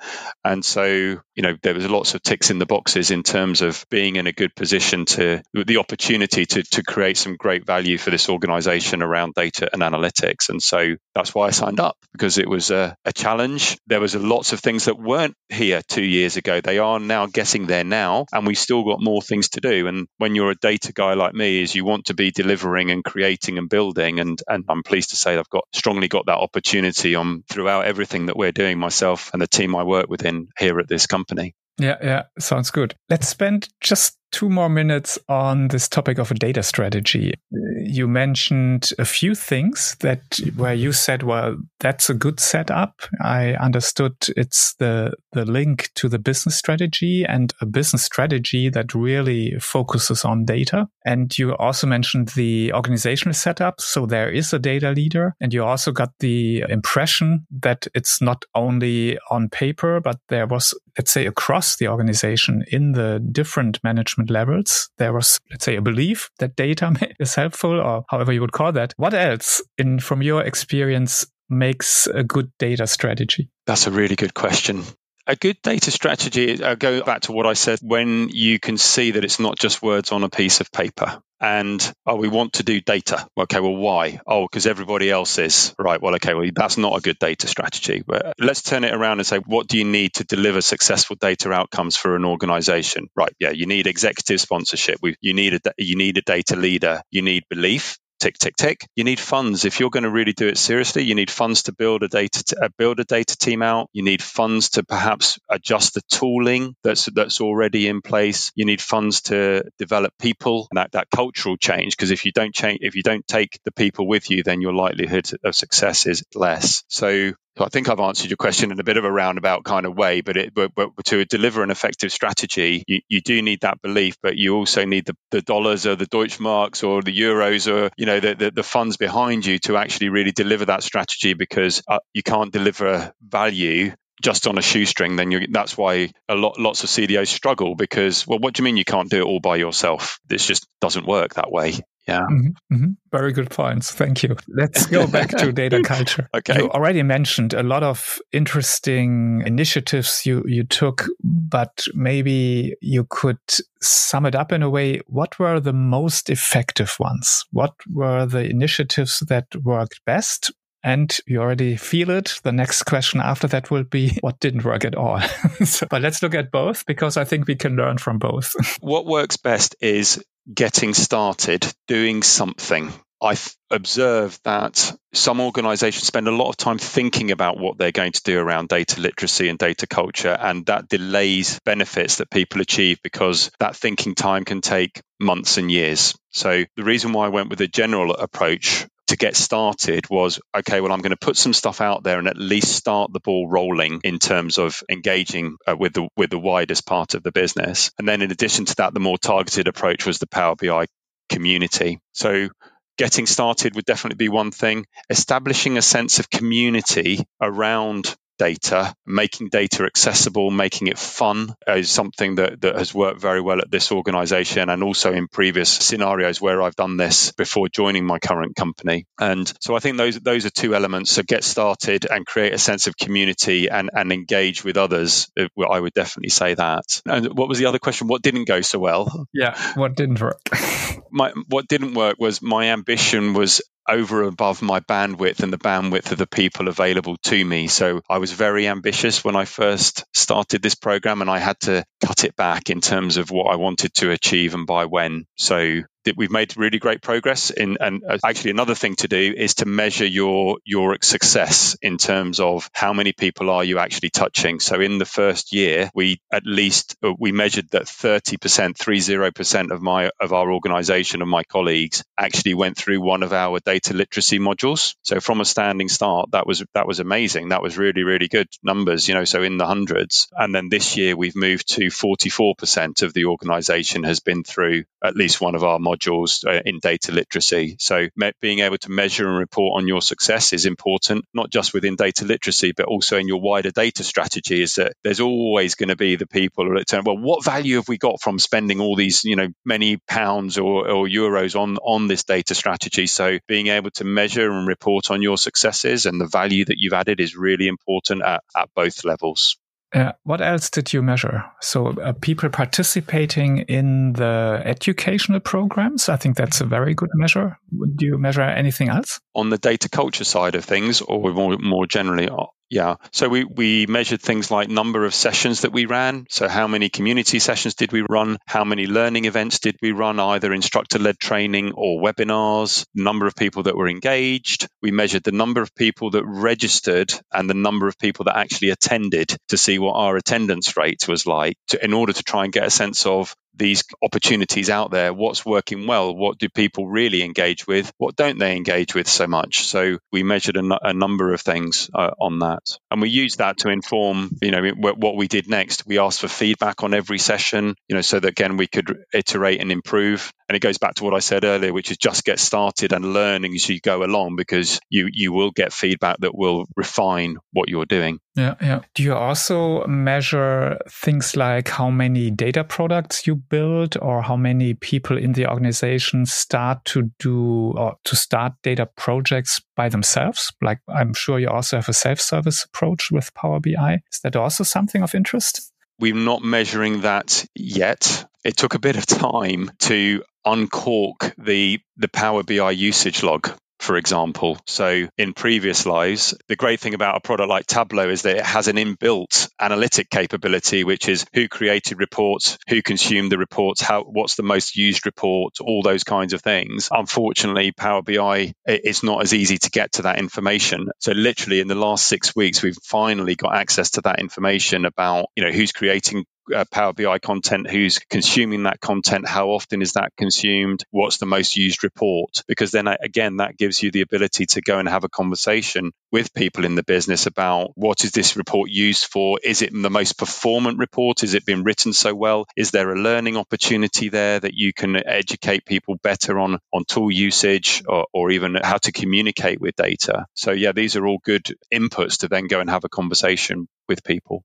And 0.44 0.65
so, 0.65 0.86
you 0.86 1.44
know, 1.44 1.56
there 1.62 1.76
was 1.76 1.88
lots 1.88 2.15
of 2.15 2.24
ticks 2.24 2.50
in 2.50 2.58
the 2.58 2.65
boxes 2.65 3.12
in 3.12 3.24
terms 3.24 3.62
of 3.62 3.86
being 3.91 4.15
in 4.15 4.28
a 4.28 4.34
good 4.34 4.56
position 4.56 5.06
to 5.06 5.41
the 5.54 5.78
opportunity 5.78 6.46
to, 6.46 6.63
to 6.63 6.84
create 6.84 7.17
some 7.17 7.36
great 7.38 7.65
value 7.65 8.00
for 8.00 8.10
this 8.10 8.28
organization 8.28 9.04
around 9.04 9.36
data 9.36 9.70
and 9.72 9.84
analytics. 9.84 10.50
And 10.50 10.62
so 10.62 10.96
that's 11.13 11.34
why 11.36 11.48
I 11.48 11.52
signed 11.52 11.80
up 11.80 11.96
because 12.13 12.39
it 12.39 12.50
was 12.50 12.72
a, 12.72 12.96
a 13.06 13.13
challenge. 13.13 13.78
There 13.86 14.02
was 14.02 14.15
lots 14.15 14.52
of 14.52 14.60
things 14.60 14.86
that 14.86 15.00
weren't 15.00 15.36
here 15.50 15.82
two 15.88 16.04
years 16.04 16.38
ago. 16.38 16.62
They 16.62 16.80
are 16.80 17.00
now 17.00 17.28
getting 17.28 17.67
there 17.67 17.84
now, 17.84 18.26
and 18.34 18.48
we 18.48 18.56
still 18.56 18.84
got 18.84 19.02
more 19.02 19.22
things 19.22 19.50
to 19.50 19.62
do. 19.62 19.88
And 19.88 20.08
when 20.17 20.34
you're 20.34 20.52
a 20.52 20.56
data 20.56 20.94
guy 20.94 21.13
like 21.13 21.36
me, 21.36 21.62
is 21.62 21.76
you 21.76 21.86
want 21.86 22.06
to 22.06 22.15
be 22.15 22.32
delivering 22.32 22.89
and 22.89 23.04
creating 23.04 23.60
and 23.60 23.70
building. 23.70 24.20
And 24.20 24.41
and 24.48 24.65
I'm 24.67 24.84
pleased 24.84 25.12
to 25.12 25.15
say 25.15 25.38
I've 25.38 25.50
got 25.50 25.65
strongly 25.74 26.08
got 26.08 26.26
that 26.26 26.38
opportunity 26.38 26.70
on 27.15 27.43
throughout 27.49 27.86
everything 27.86 28.27
that 28.27 28.38
we're 28.38 28.51
doing 28.51 28.79
myself 28.79 29.31
and 29.34 29.41
the 29.41 29.47
team 29.47 29.75
I 29.75 29.84
work 29.84 30.10
within 30.10 30.49
here 30.60 30.79
at 30.79 30.88
this 30.88 31.07
company. 31.07 31.55
Yeah, 31.82 31.98
yeah, 32.04 32.24
sounds 32.38 32.70
good. 32.70 32.94
Let's 33.10 33.28
spend 33.28 33.70
just 33.82 34.17
two 34.32 34.50
more 34.50 34.70
minutes 34.70 35.20
on 35.28 35.67
this 35.67 35.88
topic 35.88 36.17
of 36.17 36.32
a 36.32 36.36
data 36.36 36.63
strategy. 36.63 37.34
Uh, 37.54 37.58
you 37.82 38.08
mentioned 38.08 38.91
a 38.98 39.06
few 39.06 39.36
things 39.36 39.98
that 40.00 40.39
where 40.56 40.74
you 40.74 40.94
said, 40.94 41.24
well, 41.24 41.58
that's 41.80 42.10
a 42.10 42.13
good 42.13 42.39
setup. 42.39 43.02
I 43.22 43.54
understood 43.56 44.15
it's 44.38 44.74
the, 44.76 45.13
the 45.34 45.46
link 45.46 45.89
to 45.96 46.08
the 46.08 46.20
business 46.20 46.56
strategy 46.56 47.26
and 47.28 47.54
a 47.62 47.65
business 47.65 48.04
strategy 48.04 48.70
that 48.70 48.96
really 48.96 49.58
focuses 49.60 50.24
on 50.24 50.46
data. 50.46 50.88
And 51.06 51.38
you 51.38 51.56
also 51.58 51.88
mentioned 51.88 52.30
the 52.30 52.72
organizational 52.74 53.34
setup. 53.34 53.82
So 53.82 54.06
there 54.06 54.30
is 54.30 54.54
a 54.54 54.60
data 54.60 54.91
leader 54.91 55.36
and 55.41 55.54
you 55.54 55.63
also 55.63 55.91
got 55.91 56.12
the 56.20 56.63
impression 56.70 57.46
that 57.60 57.88
it's 57.94 58.22
not 58.22 58.46
only 58.56 59.17
on 59.30 59.50
paper, 59.50 60.00
but 60.00 60.20
there 60.30 60.48
was, 60.48 60.74
let's 60.97 61.12
say, 61.12 61.25
across 61.25 61.77
the 61.77 61.88
organization 61.88 62.63
in 62.71 62.93
the 62.93 63.19
different 63.32 63.80
management 63.84 64.30
levels. 64.30 64.89
There 64.97 65.13
was, 65.13 65.39
let's 65.49 65.65
say, 65.65 65.75
a 65.75 65.82
belief 65.82 66.30
that 66.39 66.56
data 66.56 66.93
is 67.19 67.36
helpful 67.36 67.80
or 67.80 68.04
however 68.10 68.32
you 68.32 68.41
would 68.41 68.51
call 68.51 68.71
that. 68.73 68.93
What 68.97 69.13
else 69.13 69.62
in, 69.77 69.99
from 69.99 70.21
your 70.21 70.43
experience 70.43 71.25
makes 71.49 72.08
a 72.08 72.23
good 72.23 72.51
data 72.58 72.88
strategy? 72.88 73.49
That's 73.65 73.88
a 73.88 73.91
really 73.91 74.15
good 74.15 74.34
question. 74.34 74.84
A 75.27 75.36
good 75.36 75.62
data 75.62 75.91
strategy, 75.91 76.63
I 76.63 76.75
go 76.75 77.04
back 77.04 77.21
to 77.21 77.32
what 77.32 77.45
I 77.45 77.54
said, 77.54 77.80
when 77.82 78.30
you 78.30 78.60
can 78.60 78.77
see 78.77 79.12
that 79.12 79.23
it's 79.23 79.39
not 79.39 79.58
just 79.58 79.82
words 79.82 80.12
on 80.12 80.23
a 80.23 80.30
piece 80.30 80.62
of 80.62 80.71
paper. 80.71 81.21
And 81.41 81.82
oh, 82.06 82.15
we 82.17 82.27
want 82.30 82.54
to 82.54 82.63
do 82.63 82.82
data. 82.82 83.27
Okay, 83.38 83.60
well, 83.60 83.75
why? 83.75 84.19
Oh, 84.27 84.43
because 84.43 84.67
everybody 84.67 85.10
else 85.10 85.39
is. 85.39 85.73
Right, 85.80 86.01
well, 86.01 86.15
okay, 86.15 86.36
well, 86.36 86.49
that's 86.56 86.77
not 86.77 86.97
a 86.97 87.01
good 87.01 87.19
data 87.19 87.47
strategy. 87.47 88.04
But 88.06 88.36
let's 88.39 88.62
turn 88.62 88.84
it 88.84 88.93
around 88.93 89.19
and 89.19 89.27
say, 89.27 89.39
what 89.39 89.67
do 89.67 89.77
you 89.77 89.86
need 89.86 90.13
to 90.15 90.23
deliver 90.23 90.62
successful 90.62 91.17
data 91.19 91.51
outcomes 91.51 91.97
for 91.97 92.15
an 92.15 92.25
organization? 92.25 93.08
Right, 93.15 93.34
yeah, 93.39 93.51
you 93.51 93.65
need 93.65 93.88
executive 93.88 94.39
sponsorship. 94.39 94.99
You 95.21 95.34
need 95.34 95.56
a, 95.56 95.60
you 95.77 95.97
need 95.97 96.17
a 96.17 96.21
data 96.21 96.56
leader. 96.56 97.01
You 97.12 97.23
need 97.23 97.43
belief 97.49 97.97
tick 98.21 98.38
tick 98.38 98.55
tick. 98.55 98.88
You 98.95 99.03
need 99.03 99.19
funds. 99.19 99.65
If 99.65 99.79
you're 99.79 99.89
going 99.89 100.03
to 100.03 100.12
really 100.12 100.34
do 100.34 100.47
it 100.47 100.57
seriously 100.60 101.03
you 101.03 101.15
need 101.15 101.31
funds 101.31 101.63
to 101.63 101.73
build 101.73 102.03
a 102.03 102.07
data 102.07 102.43
t- 102.43 102.55
uh, 102.62 102.69
build 102.77 102.99
a 103.01 103.05
data 103.05 103.38
team 103.38 103.63
out. 103.63 103.89
You 103.93 104.03
need 104.03 104.23
funds 104.23 104.71
to 104.71 104.84
perhaps 104.84 105.39
adjust 105.49 105.95
the 105.95 106.01
tooling 106.12 106.75
that's 106.84 107.07
that's 107.15 107.41
already 107.41 107.88
in 107.88 108.01
place. 108.01 108.51
You 108.55 108.65
need 108.65 108.81
funds 108.81 109.21
to 109.23 109.63
develop 109.79 110.13
people 110.19 110.67
and 110.71 110.77
that 110.77 110.93
that 110.93 111.10
cultural 111.13 111.57
change 111.57 111.97
because 111.97 112.12
if 112.12 112.25
you 112.25 112.31
don't 112.31 112.55
change 112.55 112.79
if 112.84 112.95
you 112.95 113.03
don't 113.03 113.27
take 113.27 113.60
the 113.65 113.71
people 113.73 114.07
with 114.07 114.29
you 114.29 114.43
then 114.43 114.62
your 114.62 114.73
likelihood 114.73 115.29
of 115.43 115.55
success 115.55 116.05
is 116.05 116.23
less. 116.36 116.84
So 116.89 117.34
so 117.62 117.65
I 117.67 117.69
think 117.69 117.89
I've 117.89 118.00
answered 118.00 118.32
your 118.32 118.38
question 118.38 118.71
in 118.71 118.80
a 118.80 118.84
bit 118.84 118.97
of 118.97 119.06
a 119.06 119.12
roundabout 119.12 119.63
kind 119.63 119.86
of 119.86 119.95
way, 119.95 120.21
but, 120.21 120.36
it, 120.36 120.52
but, 120.52 120.71
but 120.74 120.89
to 121.06 121.24
deliver 121.26 121.62
an 121.62 121.69
effective 121.69 122.12
strategy, 122.12 122.84
you, 122.88 123.02
you, 123.08 123.21
do 123.21 123.39
need 123.43 123.62
that 123.62 123.84
belief, 123.84 124.15
but 124.24 124.36
you 124.36 124.56
also 124.56 124.84
need 124.84 125.06
the, 125.06 125.15
the 125.30 125.43
dollars 125.43 125.86
or 125.86 125.95
the 125.95 126.08
Deutschmarks 126.08 126.84
or 126.84 127.04
the 127.04 127.15
euros 127.15 127.71
or 127.71 127.91
you 127.97 128.08
know 128.08 128.19
the, 128.19 128.34
the, 128.34 128.50
the 128.50 128.63
funds 128.63 128.97
behind 128.97 129.45
you 129.45 129.60
to 129.60 129.78
actually 129.78 130.10
really 130.10 130.32
deliver 130.32 130.65
that 130.65 130.82
strategy 130.82 131.36
because 131.36 131.84
uh, 131.88 132.00
you 132.15 132.24
can't 132.24 132.52
deliver 132.52 133.13
value 133.21 133.91
just 134.24 134.47
on 134.47 134.58
a 134.58 134.62
shoestring, 134.63 135.15
then 135.15 135.45
that's 135.52 135.78
why 135.78 136.10
a 136.28 136.36
lot 136.36 136.60
lots 136.60 136.84
of 136.84 136.89
CDOs 136.89 137.28
struggle 137.28 137.76
because 137.76 138.26
well, 138.26 138.39
what 138.39 138.56
do 138.56 138.62
you 138.62 138.65
mean 138.65 138.78
you 138.78 138.86
can't 138.86 139.12
do 139.12 139.19
it 139.19 139.26
all 139.26 139.39
by 139.39 139.58
yourself? 139.58 140.19
This 140.28 140.47
just 140.47 140.67
doesn't 140.80 141.06
work 141.06 141.36
that 141.36 141.52
way. 141.52 141.74
Yeah. 142.08 142.22
Mm-hmm, 142.22 142.76
mm-hmm. 142.76 142.92
Very 143.12 143.32
good 143.32 143.50
points. 143.50 143.92
Thank 143.92 144.24
you. 144.24 144.36
Let's 144.48 144.88
go 144.88 145.06
back 145.12 145.30
to 145.38 145.52
data 145.52 145.82
culture. 145.84 146.30
Okay. 146.36 146.58
You 146.58 146.70
already 146.72 147.04
mentioned 147.04 147.54
a 147.54 147.64
lot 147.64 147.84
of 147.84 148.20
interesting 148.32 149.44
initiatives 149.46 150.26
you, 150.26 150.44
you 150.48 150.64
took, 150.64 151.06
but 151.24 151.86
maybe 151.94 152.76
you 152.82 153.06
could 153.10 153.40
sum 153.82 154.26
it 154.26 154.36
up 154.36 154.52
in 154.52 154.64
a 154.64 154.70
way. 154.70 155.02
What 155.08 155.38
were 155.38 155.60
the 155.60 155.74
most 155.74 156.30
effective 156.30 156.96
ones? 157.00 157.46
What 157.52 157.74
were 157.92 158.26
the 158.26 158.50
initiatives 158.50 159.20
that 159.28 159.46
worked 159.64 160.02
best? 160.06 160.52
And 160.84 161.16
you 161.28 161.40
already 161.40 161.76
feel 161.76 162.10
it. 162.10 162.40
The 162.42 162.52
next 162.52 162.84
question 162.84 163.20
after 163.20 163.48
that 163.50 163.70
will 163.70 163.84
be 163.84 164.18
what 164.22 164.40
didn't 164.40 164.66
work 164.66 164.84
at 164.84 164.96
all. 164.96 165.20
so, 165.64 165.86
but 165.90 166.02
let's 166.02 166.24
look 166.24 166.34
at 166.34 166.52
both 166.52 166.88
because 166.88 167.18
I 167.18 167.24
think 167.24 167.48
we 167.48 167.56
can 167.56 167.76
learn 167.76 168.00
from 168.00 168.18
both. 168.18 168.54
what 168.80 169.06
works 169.06 169.38
best 169.38 169.76
is 169.80 170.24
getting 170.51 170.93
started, 170.93 171.65
doing 171.88 172.23
something. 172.23 172.91
I've 173.21 173.56
observed 173.69 174.39
that 174.45 174.93
some 175.13 175.41
organizations 175.41 176.08
spend 176.08 176.27
a 176.27 176.36
lot 176.36 176.49
of 176.49 176.58
time 176.58 176.80
thinking 176.80 177.30
about 177.30 177.60
what 177.60 177.77
they're 177.77 177.91
going 177.91 178.13
to 178.13 178.23
do 178.23 178.39
around 178.39 178.69
data 178.69 178.99
literacy 178.99 179.47
and 179.47 179.60
data 179.60 179.86
culture, 179.86 180.36
and 180.39 180.65
that 180.65 180.89
delays 180.89 181.60
benefits 181.63 182.15
that 182.15 182.32
people 182.32 182.62
achieve 182.62 182.99
because 183.04 183.51
that 183.60 183.75
thinking 183.75 184.15
time 184.15 184.43
can 184.43 184.62
take 184.62 185.01
months 185.19 185.58
and 185.58 185.71
years. 185.71 186.15
So, 186.32 186.65
the 186.75 186.84
reason 186.84 187.13
why 187.13 187.27
I 187.27 187.30
went 187.30 187.49
with 187.49 187.62
a 187.62 187.67
general 187.67 188.15
approach 188.15 188.88
to 189.12 189.17
get 189.17 189.36
started 189.36 190.10
was 190.10 190.39
okay 190.58 190.82
well 190.82 190.91
i'm 190.91 191.02
going 191.02 191.12
to 191.12 191.17
put 191.17 191.38
some 191.38 191.54
stuff 191.54 191.82
out 191.82 192.04
there 192.04 192.19
and 192.19 192.28
at 192.28 192.38
least 192.38 192.76
start 192.76 193.13
the 193.13 193.19
ball 193.21 193.47
rolling 193.47 194.02
in 194.04 194.19
terms 194.19 194.58
of 194.58 194.82
engaging 194.89 195.58
uh, 195.67 195.76
with 195.78 195.93
the 195.93 196.08
with 196.17 196.30
the 196.30 196.39
widest 196.39 196.86
part 196.86 197.13
of 197.13 197.24
the 197.24 197.32
business. 197.32 197.91
And 197.97 198.08
then 198.08 198.21
in 198.21 198.32
addition 198.32 198.65
to 198.65 198.76
that 198.78 198.93
the 198.93 199.00
more 199.00 199.17
targeted 199.17 199.67
approach 199.67 200.06
was 200.06 200.19
the 200.19 200.28
power 200.28 200.56
bi 200.56 200.86
community. 201.30 202.00
So 202.13 202.50
getting 202.97 203.26
started 203.26 203.76
would 203.76 203.86
definitely 203.86 204.17
be 204.17 204.30
one 204.30 204.52
thing. 204.52 204.86
Establishing 205.10 205.78
a 205.78 205.82
sense 205.82 206.19
of 206.19 206.30
community 206.30 207.24
around 207.41 208.15
data, 208.41 208.91
making 209.06 209.49
data 209.49 209.84
accessible, 209.84 210.49
making 210.49 210.88
it 210.88 210.97
fun 210.97 211.54
is 211.67 211.91
something 211.91 212.36
that, 212.36 212.60
that 212.62 212.75
has 212.75 212.91
worked 212.91 213.21
very 213.21 213.39
well 213.39 213.60
at 213.60 213.69
this 213.69 213.91
organization 213.91 214.67
and 214.67 214.82
also 214.82 215.13
in 215.13 215.27
previous 215.27 215.69
scenarios 215.69 216.41
where 216.41 216.63
I've 216.63 216.75
done 216.75 216.97
this 216.97 217.32
before 217.34 217.69
joining 217.69 218.04
my 218.04 218.17
current 218.17 218.56
company. 218.56 219.06
And 219.19 219.51
so 219.62 219.75
I 219.75 219.80
think 219.80 219.97
those 219.97 220.19
those 220.19 220.47
are 220.47 220.49
two 220.49 220.73
elements. 220.73 221.12
So 221.12 221.21
get 221.21 221.43
started 221.43 222.08
and 222.10 222.25
create 222.25 222.54
a 222.54 222.58
sense 222.58 222.88
of 222.88 222.97
community 222.97 223.69
and, 223.69 223.91
and 223.93 224.12
engage 224.12 224.63
with 224.63 224.75
others. 224.75 225.30
Uh, 225.39 225.45
I 225.69 225.80
would 225.80 225.93
definitely 225.93 226.30
say 226.30 226.56
that. 226.56 227.01
And 227.06 227.38
what 227.38 227.47
was 227.47 227.60
the 227.60 227.67
other 227.67 227.77
question? 227.77 228.08
What 228.08 228.23
didn't 228.23 228.47
go 228.47 228.62
so 228.62 228.80
well? 228.80 229.27
Yeah, 229.34 229.56
what 229.75 229.95
didn't 229.95 230.19
work? 230.19 230.41
my 231.12 231.32
what 231.47 231.67
didn't 231.67 231.93
work 231.93 232.15
was 232.17 232.41
my 232.41 232.71
ambition 232.71 233.36
was 233.36 233.62
over 233.89 234.24
above 234.24 234.62
my 234.62 234.80
bandwidth 234.82 235.41
and 235.41 235.54
the 235.54 235.58
bandwidth 235.58 236.12
of 236.12 236.17
the 236.17 236.28
people 236.28 236.67
available 236.67 237.17
to 237.24 237.46
me. 237.46 237.67
So 237.67 238.02
I 238.10 238.20
was 238.20 238.32
very 238.34 238.67
ambitious 238.67 239.24
when 239.24 239.36
I 239.36 239.46
first 239.46 240.06
started 240.13 240.62
this 240.62 240.76
program 240.76 241.22
and 241.22 241.30
I 241.30 241.39
had 241.39 241.60
to 241.62 241.84
cut 242.06 242.24
it 242.24 242.36
back 242.36 242.70
in 242.70 242.82
terms 242.82 243.17
of 243.17 243.32
what 243.32 243.52
I 243.54 243.58
wanted 243.58 243.94
to 243.96 244.12
achieve 244.12 244.54
and 244.56 244.67
by 244.67 244.86
when. 244.86 245.26
So 245.38 245.82
that 246.06 246.18
we've 246.18 246.32
made 246.32 246.58
really 246.58 246.80
great 246.80 247.02
progress 247.02 247.50
in 247.50 247.78
and 247.80 248.04
uh, 248.10 248.18
actually 248.26 248.52
another 248.52 248.76
thing 248.76 248.96
to 248.96 249.08
do 249.08 249.34
is 249.36 249.56
to 249.56 249.66
measure 249.66 250.06
your 250.06 250.58
your 250.66 250.98
success 251.02 251.78
in 251.82 251.98
terms 251.98 252.40
of 252.40 252.70
how 252.74 252.94
many 252.94 253.14
people 253.14 253.50
are 253.50 253.64
you 253.64 253.80
actually 253.80 254.10
touching. 254.10 254.60
So 254.60 254.80
in 254.80 254.98
the 254.98 255.06
first 255.06 255.54
year 255.54 255.90
we 255.94 256.20
at 256.32 256.44
least 256.46 256.96
uh, 257.04 257.14
we 257.18 257.32
measured 257.32 257.70
that 257.72 257.84
30% 257.84 258.76
30% 258.76 259.72
of 259.72 259.82
my 259.82 260.12
of 260.20 260.34
our 260.34 260.52
organization 260.52 261.22
and 261.22 261.30
my 261.30 261.44
colleagues 261.44 262.04
actually 262.18 262.54
went 262.54 262.78
through 262.78 263.02
one 263.02 263.24
of 263.24 263.34
our 263.34 263.60
data 263.60 263.94
literacy 263.94 264.40
modules. 264.40 264.96
So 265.04 265.20
from 265.20 265.42
a 265.42 265.46
standing 265.46 265.90
start 265.90 266.32
that 266.32 266.48
was 266.48 266.64
that 266.74 266.88
was 266.88 267.00
amazing. 267.00 267.50
That 267.50 267.62
was 267.62 267.78
really 267.78 268.04
really 268.04 268.28
good 268.28 268.48
numbers 268.64 269.08
you 269.08 269.14
know 269.14 269.26
so 269.26 269.44
in 269.44 269.58
the 269.58 269.68
hundreds. 269.68 270.28
And 270.32 270.54
then 270.54 270.70
this 270.70 270.98
year 270.98 271.16
we've 271.16 271.36
moved 271.36 271.76
to 271.76 271.82
44% 271.88 273.04
of 273.04 273.14
the 273.14 273.26
organization 273.26 274.04
has 274.04 274.20
been 274.20 274.44
through 274.44 274.84
at 275.04 275.16
least 275.16 275.42
one 275.42 275.56
of 275.56 275.64
our 275.64 275.80
modules 275.80 275.90
modules 275.91 276.45
uh, 276.45 276.62
in 276.65 276.80
data 276.80 277.12
literacy. 277.12 277.75
So 277.80 278.08
me- 278.15 278.32
being 278.41 278.60
able 278.60 278.77
to 278.80 278.91
measure 278.91 279.27
and 279.27 279.38
report 279.38 279.82
on 279.82 279.88
your 279.88 280.01
success 280.01 280.54
is 280.54 280.65
important, 280.65 281.25
not 281.34 281.49
just 281.51 281.73
within 281.73 281.95
data 281.95 282.25
literacy, 282.25 282.73
but 282.75 282.86
also 282.86 283.17
in 283.17 283.27
your 283.27 283.41
wider 283.41 283.71
data 283.71 284.04
strategy. 284.04 284.62
Is 284.62 284.75
that 284.75 284.93
there's 285.04 285.19
always 285.19 285.75
going 285.75 285.89
to 285.89 285.95
be 285.95 286.15
the 286.15 286.27
people 286.27 286.73
that 286.73 286.88
turn, 286.88 287.04
well, 287.06 287.17
what 287.17 287.43
value 287.43 287.75
have 287.75 287.88
we 287.88 287.97
got 287.97 288.21
from 288.21 288.39
spending 288.39 288.80
all 288.80 288.95
these, 288.95 289.23
you 289.23 289.36
know, 289.36 289.49
many 289.65 289.97
pounds 290.08 290.58
or, 290.58 290.89
or 290.89 291.08
euros 291.08 291.60
on 291.60 291.77
on 291.77 292.08
this 292.08 292.23
data 292.23 292.56
strategy? 292.56 293.08
So 293.08 293.39
being 293.47 293.67
able 293.67 293.91
to 293.91 294.04
measure 294.04 294.51
and 294.51 294.67
report 294.67 295.12
on 295.12 295.21
your 295.21 295.38
successes 295.38 296.06
and 296.06 296.19
the 296.19 296.27
value 296.27 296.65
that 296.65 296.77
you've 296.77 296.93
added 296.93 297.19
is 297.19 297.36
really 297.36 297.67
important 297.67 298.21
at, 298.23 298.43
at 298.56 298.69
both 298.75 299.04
levels. 299.06 299.58
Uh, 299.93 300.13
what 300.23 300.41
else 300.41 300.69
did 300.69 300.93
you 300.93 301.01
measure? 301.01 301.43
So, 301.62 301.88
uh, 301.88 302.13
people 302.13 302.49
participating 302.49 303.60
in 303.60 304.13
the 304.13 304.62
educational 304.63 305.41
programs, 305.41 306.08
I 306.08 306.15
think 306.15 306.38
that's 306.38 306.62
a 306.62 306.65
very 306.65 306.93
good 306.93 307.10
measure. 307.15 307.58
Do 307.95 308.06
you 308.06 308.17
measure 308.17 308.41
anything 308.41 308.89
else? 308.89 309.19
On 309.36 309.49
the 309.49 309.58
data 309.58 309.89
culture 309.89 310.23
side 310.23 310.56
of 310.56 310.63
things, 310.63 311.01
or 311.01 311.34
more, 311.34 311.58
more 311.58 311.86
generally 311.86 312.30
yeah. 312.71 312.95
So 313.12 313.27
we, 313.27 313.43
we 313.43 313.86
measured 313.86 314.21
things 314.21 314.49
like 314.49 314.69
number 314.69 315.03
of 315.03 315.13
sessions 315.13 315.62
that 315.62 315.73
we 315.73 315.86
ran. 315.86 316.25
So 316.29 316.47
how 316.47 316.67
many 316.67 316.88
community 316.88 317.39
sessions 317.39 317.75
did 317.75 317.91
we 317.91 318.05
run? 318.10 318.38
How 318.47 318.63
many 318.63 318.88
learning 318.88 319.25
events 319.25 319.60
did 319.60 319.75
we 319.81 319.91
run, 319.91 320.21
either 320.21 320.53
instructor 320.53 320.97
led 320.97 321.19
training 321.19 321.73
or 321.75 322.01
webinars? 322.01 322.86
Number 322.95 323.27
of 323.27 323.36
people 323.36 323.63
that 323.63 323.75
were 323.75 323.89
engaged. 323.89 324.69
We 324.81 324.91
measured 324.91 325.23
the 325.23 325.34
number 325.34 325.62
of 325.62 325.75
people 325.75 326.12
that 326.12 326.23
registered 326.25 327.13
and 327.34 327.49
the 327.49 327.55
number 327.55 327.89
of 327.89 327.99
people 327.99 328.23
that 328.25 328.38
actually 328.38 328.69
attended 328.69 329.36
to 329.49 329.57
see 329.57 329.77
what 329.77 329.97
our 329.97 330.15
attendance 330.15 330.77
rate 330.77 331.10
was 331.10 331.27
like 331.27 331.57
to, 331.67 331.84
in 331.84 331.91
order 331.91 332.13
to 332.13 332.23
try 332.23 332.45
and 332.45 332.53
get 332.53 332.63
a 332.63 332.71
sense 332.71 333.05
of 333.05 333.36
these 333.62 333.84
opportunities 334.02 334.69
out 334.69 334.89
there 334.89 335.13
what's 335.13 335.45
working 335.45 335.86
well 335.86 336.15
what 336.15 336.39
do 336.39 336.50
people 336.50 336.88
really 336.88 337.21
engage 337.21 337.67
with 337.67 337.91
what 337.97 338.15
don't 338.15 338.39
they 338.39 338.56
engage 338.56 338.95
with 338.95 339.08
so 339.08 339.28
much? 339.28 339.67
So 339.67 340.00
we 340.12 340.24
measured 340.24 340.58
a, 340.58 340.80
a 340.89 340.93
number 340.93 341.34
of 341.34 341.41
things 341.41 341.89
uh, 341.93 342.12
on 342.19 342.39
that. 342.39 342.63
And 342.89 343.02
we 343.02 343.10
used 343.10 343.38
that 343.38 343.60
to 343.60 343.69
inform 343.69 344.32
you 344.41 344.52
know 344.52 344.71
what 344.71 345.15
we 345.15 345.28
did 345.28 345.47
next. 345.47 345.86
We 345.86 346.00
asked 346.00 346.21
for 346.21 346.28
feedback 346.28 346.84
on 346.84 346.93
every 346.93 347.19
session 347.19 347.76
you 347.88 347.95
know 347.95 348.02
so 348.02 348.19
that 348.19 348.28
again 348.28 348.58
we 348.58 348.67
could 348.67 348.97
iterate 349.13 349.62
and 349.62 349.71
improve 349.71 350.32
and 350.52 350.58
it 350.58 350.60
goes 350.60 350.78
back 350.78 350.96
to 350.96 351.06
what 351.06 351.14
I 351.14 351.20
said 351.20 351.46
earlier, 351.46 351.72
which 351.72 351.92
is 351.92 351.98
just 351.98 352.26
get 352.26 352.38
started 352.38 352.92
and 352.92 353.14
learning 353.14 353.54
as 353.56 353.70
you 353.70 353.80
go 353.80 354.04
along 354.04 354.36
because 354.36 354.82
you 354.90 355.08
you 355.10 355.32
will 355.32 355.52
get 355.52 355.72
feedback 355.72 356.18
that 356.20 356.36
will 356.36 356.66
refine 356.76 357.38
what 357.54 357.70
you're 357.70 357.86
doing. 357.86 358.20
Yeah, 358.36 358.56
yeah. 358.62 358.82
Do 358.94 359.02
you 359.02 359.16
also 359.16 359.88
measure 359.88 360.78
things 360.90 361.38
like 361.38 361.70
how 361.70 361.90
many 361.90 362.32
data 362.32 362.66
products 362.66 363.26
you 363.26 363.36
build 363.36 363.96
or 364.02 364.24
how 364.24 364.36
many 364.36 364.74
people 364.74 365.18
in 365.18 365.32
the 365.32 365.50
organization 365.50 366.26
start 366.26 366.84
to 366.86 367.10
do 367.18 367.72
or 367.78 367.96
to 368.04 368.18
start 368.18 368.52
data 368.62 368.90
projects 368.98 369.62
by 369.78 369.88
themselves? 369.88 370.52
Like 370.62 370.80
I'm 370.90 371.14
sure 371.14 371.40
you 371.40 371.48
also 371.48 371.78
have 371.78 371.88
a 371.88 371.94
self-service 371.94 372.66
approach 372.66 373.10
with 373.10 373.34
Power 373.36 373.62
BI. 373.62 374.02
Is 374.12 374.20
that 374.26 374.36
also 374.36 374.66
something 374.66 375.02
of 375.02 375.16
interest? 375.16 375.72
We're 375.98 376.14
not 376.14 376.44
measuring 376.44 377.02
that 377.02 377.46
yet. 377.56 378.26
It 378.44 378.58
took 378.58 378.74
a 378.74 378.80
bit 378.80 378.98
of 378.98 379.06
time 379.06 379.72
to 379.82 380.24
uncork 380.45 381.34
the 381.38 381.80
the 381.97 382.08
Power 382.08 382.43
BI 382.43 382.71
usage 382.71 383.23
log 383.23 383.51
for 383.82 383.97
example. 383.97 384.60
So 384.67 385.08
in 385.17 385.34
previous 385.34 385.86
lives, 385.86 386.36
the 386.47 386.56
great 386.56 386.80
thing 386.80 386.93
about 386.93 387.17
a 387.17 387.19
product 387.19 387.49
like 387.49 387.65
Tableau 387.65 388.10
is 388.10 388.21
that 388.21 388.38
it 388.38 388.45
has 388.45 388.67
an 388.67 388.75
inbuilt 388.75 389.49
analytic 389.60 390.10
capability, 390.10 390.84
which 390.84 391.10
is 391.10 391.25
who 391.34 391.47
created 391.47 391.99
reports, 391.99 392.60
who 392.69 392.84
consumed 392.84 393.32
the 393.32 393.39
reports, 393.39 393.82
how, 393.82 394.04
what's 394.04 394.36
the 394.36 394.43
most 394.43 394.75
used 394.75 395.06
report, 395.08 395.56
all 395.60 395.82
those 395.82 396.04
kinds 396.04 396.34
of 396.34 396.43
things. 396.43 396.89
Unfortunately, 396.91 397.71
Power 397.71 398.04
BI, 398.04 398.54
it's 398.65 399.04
not 399.04 399.23
as 399.23 399.34
easy 399.34 399.58
to 399.58 399.71
get 399.71 399.93
to 399.93 400.04
that 400.04 400.19
information. 400.19 400.89
So 400.99 401.12
literally 401.13 401.60
in 401.60 401.67
the 401.67 401.75
last 401.75 402.06
six 402.06 402.36
weeks, 402.36 402.62
we've 402.62 402.77
finally 402.84 403.36
got 403.36 403.56
access 403.56 403.91
to 403.91 404.01
that 404.01 404.19
information 404.19 404.86
about, 404.86 405.25
you 405.36 405.43
know, 405.43 405.51
who's 405.51 405.71
creating 405.71 406.25
uh, 406.54 406.65
Power 406.71 406.93
BI 406.93 407.19
content, 407.19 407.69
who's 407.69 407.99
consuming 407.99 408.63
that 408.63 408.80
content, 408.80 409.27
how 409.27 409.49
often 409.49 409.82
is 409.82 409.93
that 409.93 410.12
consumed, 410.17 410.84
what's 410.91 411.17
the 411.17 411.25
most 411.25 411.58
used 411.58 411.84
report? 411.84 412.43
Because 412.47 412.71
then 412.71 412.88
uh, 412.88 412.97
again, 413.01 413.38
that 413.38 413.58
gives 413.58 413.82
you 413.82 413.91
the 413.91 414.01
ability 414.01 414.45
to 414.47 414.62
go 414.62 414.80
and 414.80 414.88
have 414.88 415.04
a 415.04 415.10
conversation 415.10 415.91
with 416.12 416.34
people 416.34 416.65
in 416.65 416.75
the 416.75 416.84
business 416.84 417.25
about 417.25 417.71
what 417.75 418.04
is 418.04 418.12
this 418.12 418.36
report 418.38 418.69
used 418.69 419.06
for? 419.06 419.39
Is 419.43 419.62
it 419.62 419.71
the 419.73 419.89
most 419.89 420.17
performant 420.17 420.80
report? 420.80 421.23
Is 421.23 421.34
it 421.34 421.45
been 421.45 421.63
written 421.63 421.93
so 421.93 422.13
well? 422.13 422.45
Is 422.56 422.71
there 422.71 422.91
a 422.91 422.99
learning 422.99 423.38
opportunity 423.38 424.10
there 424.10 424.39
that 424.39 424.54
you 424.54 424.73
can 424.73 424.95
educate 424.95 425.65
people 425.65 425.95
better 426.04 426.39
on, 426.39 426.60
on 426.73 426.84
tool 426.86 427.12
usage 427.12 427.84
or, 427.88 428.08
or 428.13 428.32
even 428.32 428.58
how 428.62 428.77
to 428.77 428.91
communicate 428.91 429.62
with 429.62 429.75
data? 429.75 430.25
So 430.34 430.51
yeah, 430.51 430.71
these 430.71 430.95
are 430.95 431.06
all 431.06 431.19
good 431.23 431.45
inputs 431.73 432.19
to 432.19 432.27
then 432.27 432.47
go 432.47 432.60
and 432.60 432.69
have 432.69 432.84
a 432.84 432.89
conversation 432.89 433.67
with 433.88 434.04
people. 434.04 434.43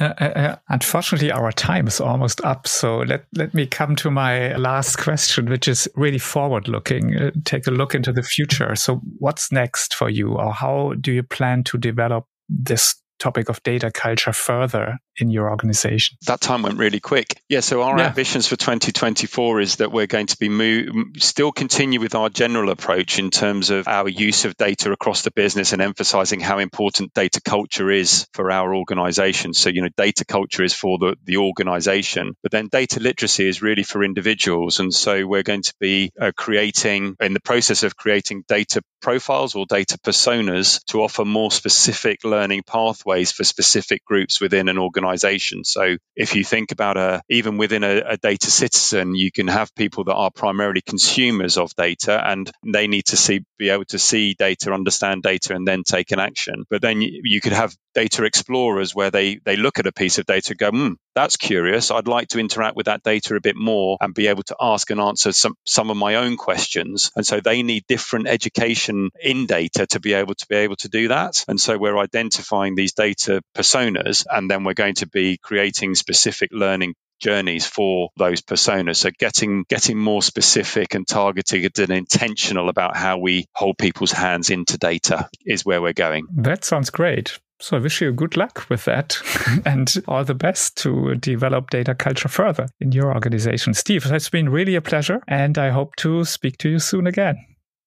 Uh, 0.00 0.14
uh, 0.20 0.24
uh, 0.24 0.56
unfortunately, 0.68 1.32
our 1.32 1.50
time 1.50 1.88
is 1.88 2.00
almost 2.00 2.40
up. 2.42 2.68
So 2.68 2.98
let, 2.98 3.24
let 3.34 3.54
me 3.54 3.66
come 3.66 3.96
to 3.96 4.10
my 4.10 4.54
last 4.56 4.98
question, 4.98 5.48
which 5.48 5.66
is 5.66 5.88
really 5.96 6.18
forward 6.18 6.68
looking. 6.68 7.16
Uh, 7.16 7.30
take 7.44 7.66
a 7.66 7.72
look 7.72 7.94
into 7.94 8.12
the 8.12 8.22
future. 8.22 8.76
So, 8.76 9.00
what's 9.18 9.50
next 9.50 9.94
for 9.94 10.08
you, 10.08 10.34
or 10.34 10.52
how 10.52 10.94
do 11.00 11.12
you 11.12 11.24
plan 11.24 11.64
to 11.64 11.78
develop 11.78 12.26
this 12.48 12.94
topic 13.18 13.48
of 13.48 13.62
data 13.64 13.90
culture 13.90 14.32
further 14.32 14.98
in 15.20 15.30
your 15.30 15.50
organization? 15.50 16.16
That 16.26 16.40
time 16.40 16.62
went 16.62 16.78
really 16.78 17.00
quick. 17.00 17.40
Yeah. 17.48 17.60
So 17.60 17.82
our 17.82 17.98
yeah. 17.98 18.08
ambitions 18.08 18.46
for 18.46 18.56
2024 18.56 19.60
is 19.60 19.76
that 19.76 19.92
we're 19.92 20.06
going 20.06 20.26
to 20.28 20.38
be 20.38 20.48
move, 20.48 20.88
still 21.18 21.52
continue 21.52 22.00
with 22.00 22.14
our 22.14 22.28
general 22.28 22.70
approach 22.70 23.18
in 23.18 23.30
terms 23.30 23.70
of 23.70 23.88
our 23.88 24.08
use 24.08 24.44
of 24.44 24.56
data 24.56 24.92
across 24.92 25.22
the 25.22 25.30
business 25.30 25.72
and 25.72 25.82
emphasizing 25.82 26.40
how 26.40 26.58
important 26.58 27.12
data 27.14 27.40
culture 27.40 27.90
is 27.90 28.26
for 28.32 28.50
our 28.50 28.74
organization. 28.74 29.54
So, 29.54 29.70
you 29.70 29.82
know, 29.82 29.88
data 29.96 30.24
culture 30.24 30.62
is 30.62 30.74
for 30.74 30.98
the, 30.98 31.16
the 31.24 31.38
organization, 31.38 32.34
but 32.42 32.52
then 32.52 32.68
data 32.70 33.00
literacy 33.00 33.48
is 33.48 33.62
really 33.62 33.82
for 33.82 34.02
individuals. 34.02 34.80
And 34.80 34.92
so 34.92 35.26
we're 35.26 35.42
going 35.42 35.62
to 35.62 35.74
be 35.80 36.12
uh, 36.20 36.32
creating, 36.36 37.16
in 37.20 37.34
the 37.34 37.40
process 37.40 37.82
of 37.82 37.96
creating 37.96 38.44
data 38.48 38.82
profiles 39.02 39.54
or 39.54 39.66
data 39.66 39.98
personas 39.98 40.84
to 40.86 41.02
offer 41.02 41.24
more 41.24 41.50
specific 41.50 42.24
learning 42.24 42.62
pathways 42.66 43.32
for 43.32 43.44
specific 43.44 44.04
groups 44.04 44.40
within 44.40 44.68
an 44.68 44.78
organization 44.78 45.09
organization. 45.10 45.64
So 45.64 45.96
if 46.16 46.34
you 46.34 46.44
think 46.44 46.72
about 46.72 46.96
a, 46.96 47.22
even 47.28 47.58
within 47.58 47.84
a, 47.84 48.02
a 48.10 48.16
data 48.16 48.50
citizen, 48.50 49.14
you 49.14 49.30
can 49.32 49.48
have 49.48 49.74
people 49.74 50.04
that 50.04 50.14
are 50.14 50.30
primarily 50.30 50.82
consumers 50.82 51.56
of 51.56 51.74
data 51.76 52.20
and 52.24 52.50
they 52.66 52.86
need 52.86 53.06
to 53.06 53.16
see, 53.16 53.44
be 53.58 53.70
able 53.70 53.84
to 53.86 53.98
see 53.98 54.34
data, 54.38 54.72
understand 54.72 55.22
data, 55.22 55.54
and 55.54 55.66
then 55.66 55.82
take 55.84 56.12
an 56.12 56.20
action. 56.20 56.64
But 56.70 56.82
then 56.82 57.02
you, 57.02 57.20
you 57.24 57.40
could 57.40 57.52
have 57.52 57.74
data 57.94 58.24
explorers 58.24 58.94
where 58.94 59.10
they, 59.10 59.40
they 59.44 59.56
look 59.56 59.78
at 59.78 59.86
a 59.86 59.92
piece 59.92 60.18
of 60.18 60.26
data 60.26 60.50
and 60.50 60.58
go, 60.58 60.70
hmm, 60.70 60.92
that's 61.14 61.36
curious. 61.36 61.90
I'd 61.90 62.08
like 62.08 62.28
to 62.28 62.38
interact 62.38 62.76
with 62.76 62.86
that 62.86 63.02
data 63.02 63.34
a 63.34 63.40
bit 63.40 63.56
more 63.56 63.96
and 64.00 64.14
be 64.14 64.28
able 64.28 64.42
to 64.44 64.56
ask 64.60 64.90
and 64.90 65.00
answer 65.00 65.32
some, 65.32 65.54
some 65.64 65.90
of 65.90 65.96
my 65.96 66.16
own 66.16 66.36
questions. 66.36 67.10
And 67.16 67.26
so 67.26 67.40
they 67.40 67.62
need 67.62 67.84
different 67.88 68.28
education 68.28 69.10
in 69.20 69.46
data 69.46 69.86
to 69.88 70.00
be 70.00 70.14
able 70.14 70.34
to 70.34 70.46
be 70.48 70.56
able 70.56 70.76
to 70.76 70.88
do 70.88 71.08
that. 71.08 71.44
And 71.48 71.60
so 71.60 71.78
we're 71.78 71.98
identifying 71.98 72.74
these 72.74 72.92
data 72.92 73.42
personas 73.56 74.26
and 74.30 74.50
then 74.50 74.64
we're 74.64 74.74
going 74.74 74.96
to 74.96 75.08
be 75.08 75.38
creating 75.38 75.94
specific 75.94 76.50
learning 76.52 76.94
journeys 77.20 77.66
for 77.66 78.08
those 78.16 78.40
personas. 78.40 78.96
So 78.96 79.10
getting 79.18 79.64
getting 79.68 79.98
more 79.98 80.22
specific 80.22 80.94
and 80.94 81.06
targeted 81.06 81.78
and 81.78 81.90
intentional 81.90 82.68
about 82.68 82.96
how 82.96 83.18
we 83.18 83.46
hold 83.54 83.78
people's 83.78 84.12
hands 84.12 84.50
into 84.50 84.78
data 84.78 85.28
is 85.44 85.64
where 85.64 85.80
we're 85.80 85.92
going. 85.92 86.26
That 86.32 86.64
sounds 86.64 86.90
great. 86.90 87.38
So 87.60 87.76
I 87.76 87.80
wish 87.80 88.00
you 88.00 88.10
good 88.12 88.36
luck 88.36 88.68
with 88.70 88.86
that 88.86 89.18
and 89.66 89.92
all 90.08 90.24
the 90.24 90.34
best 90.34 90.76
to 90.78 91.14
develop 91.16 91.70
data 91.70 91.94
culture 91.94 92.28
further 92.28 92.66
in 92.80 92.92
your 92.92 93.14
organization. 93.14 93.74
Steve, 93.74 94.06
it's 94.06 94.30
been 94.30 94.48
really 94.48 94.74
a 94.74 94.80
pleasure 94.80 95.20
and 95.28 95.58
I 95.58 95.68
hope 95.70 95.96
to 95.96 96.24
speak 96.24 96.56
to 96.58 96.70
you 96.70 96.78
soon 96.78 97.06
again. 97.06 97.36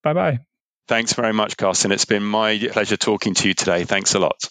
Bye 0.04 0.14
bye. 0.14 0.40
Thanks 0.88 1.14
very 1.14 1.34
much, 1.34 1.58
Carsten. 1.58 1.92
It's 1.92 2.06
been 2.06 2.24
my 2.24 2.60
pleasure 2.72 2.98
talking 2.98 3.34
to 3.36 3.48
you 3.48 3.54
today. 3.54 3.86
Thanks 3.86 4.14
a 4.16 4.20
lot. 4.20 4.50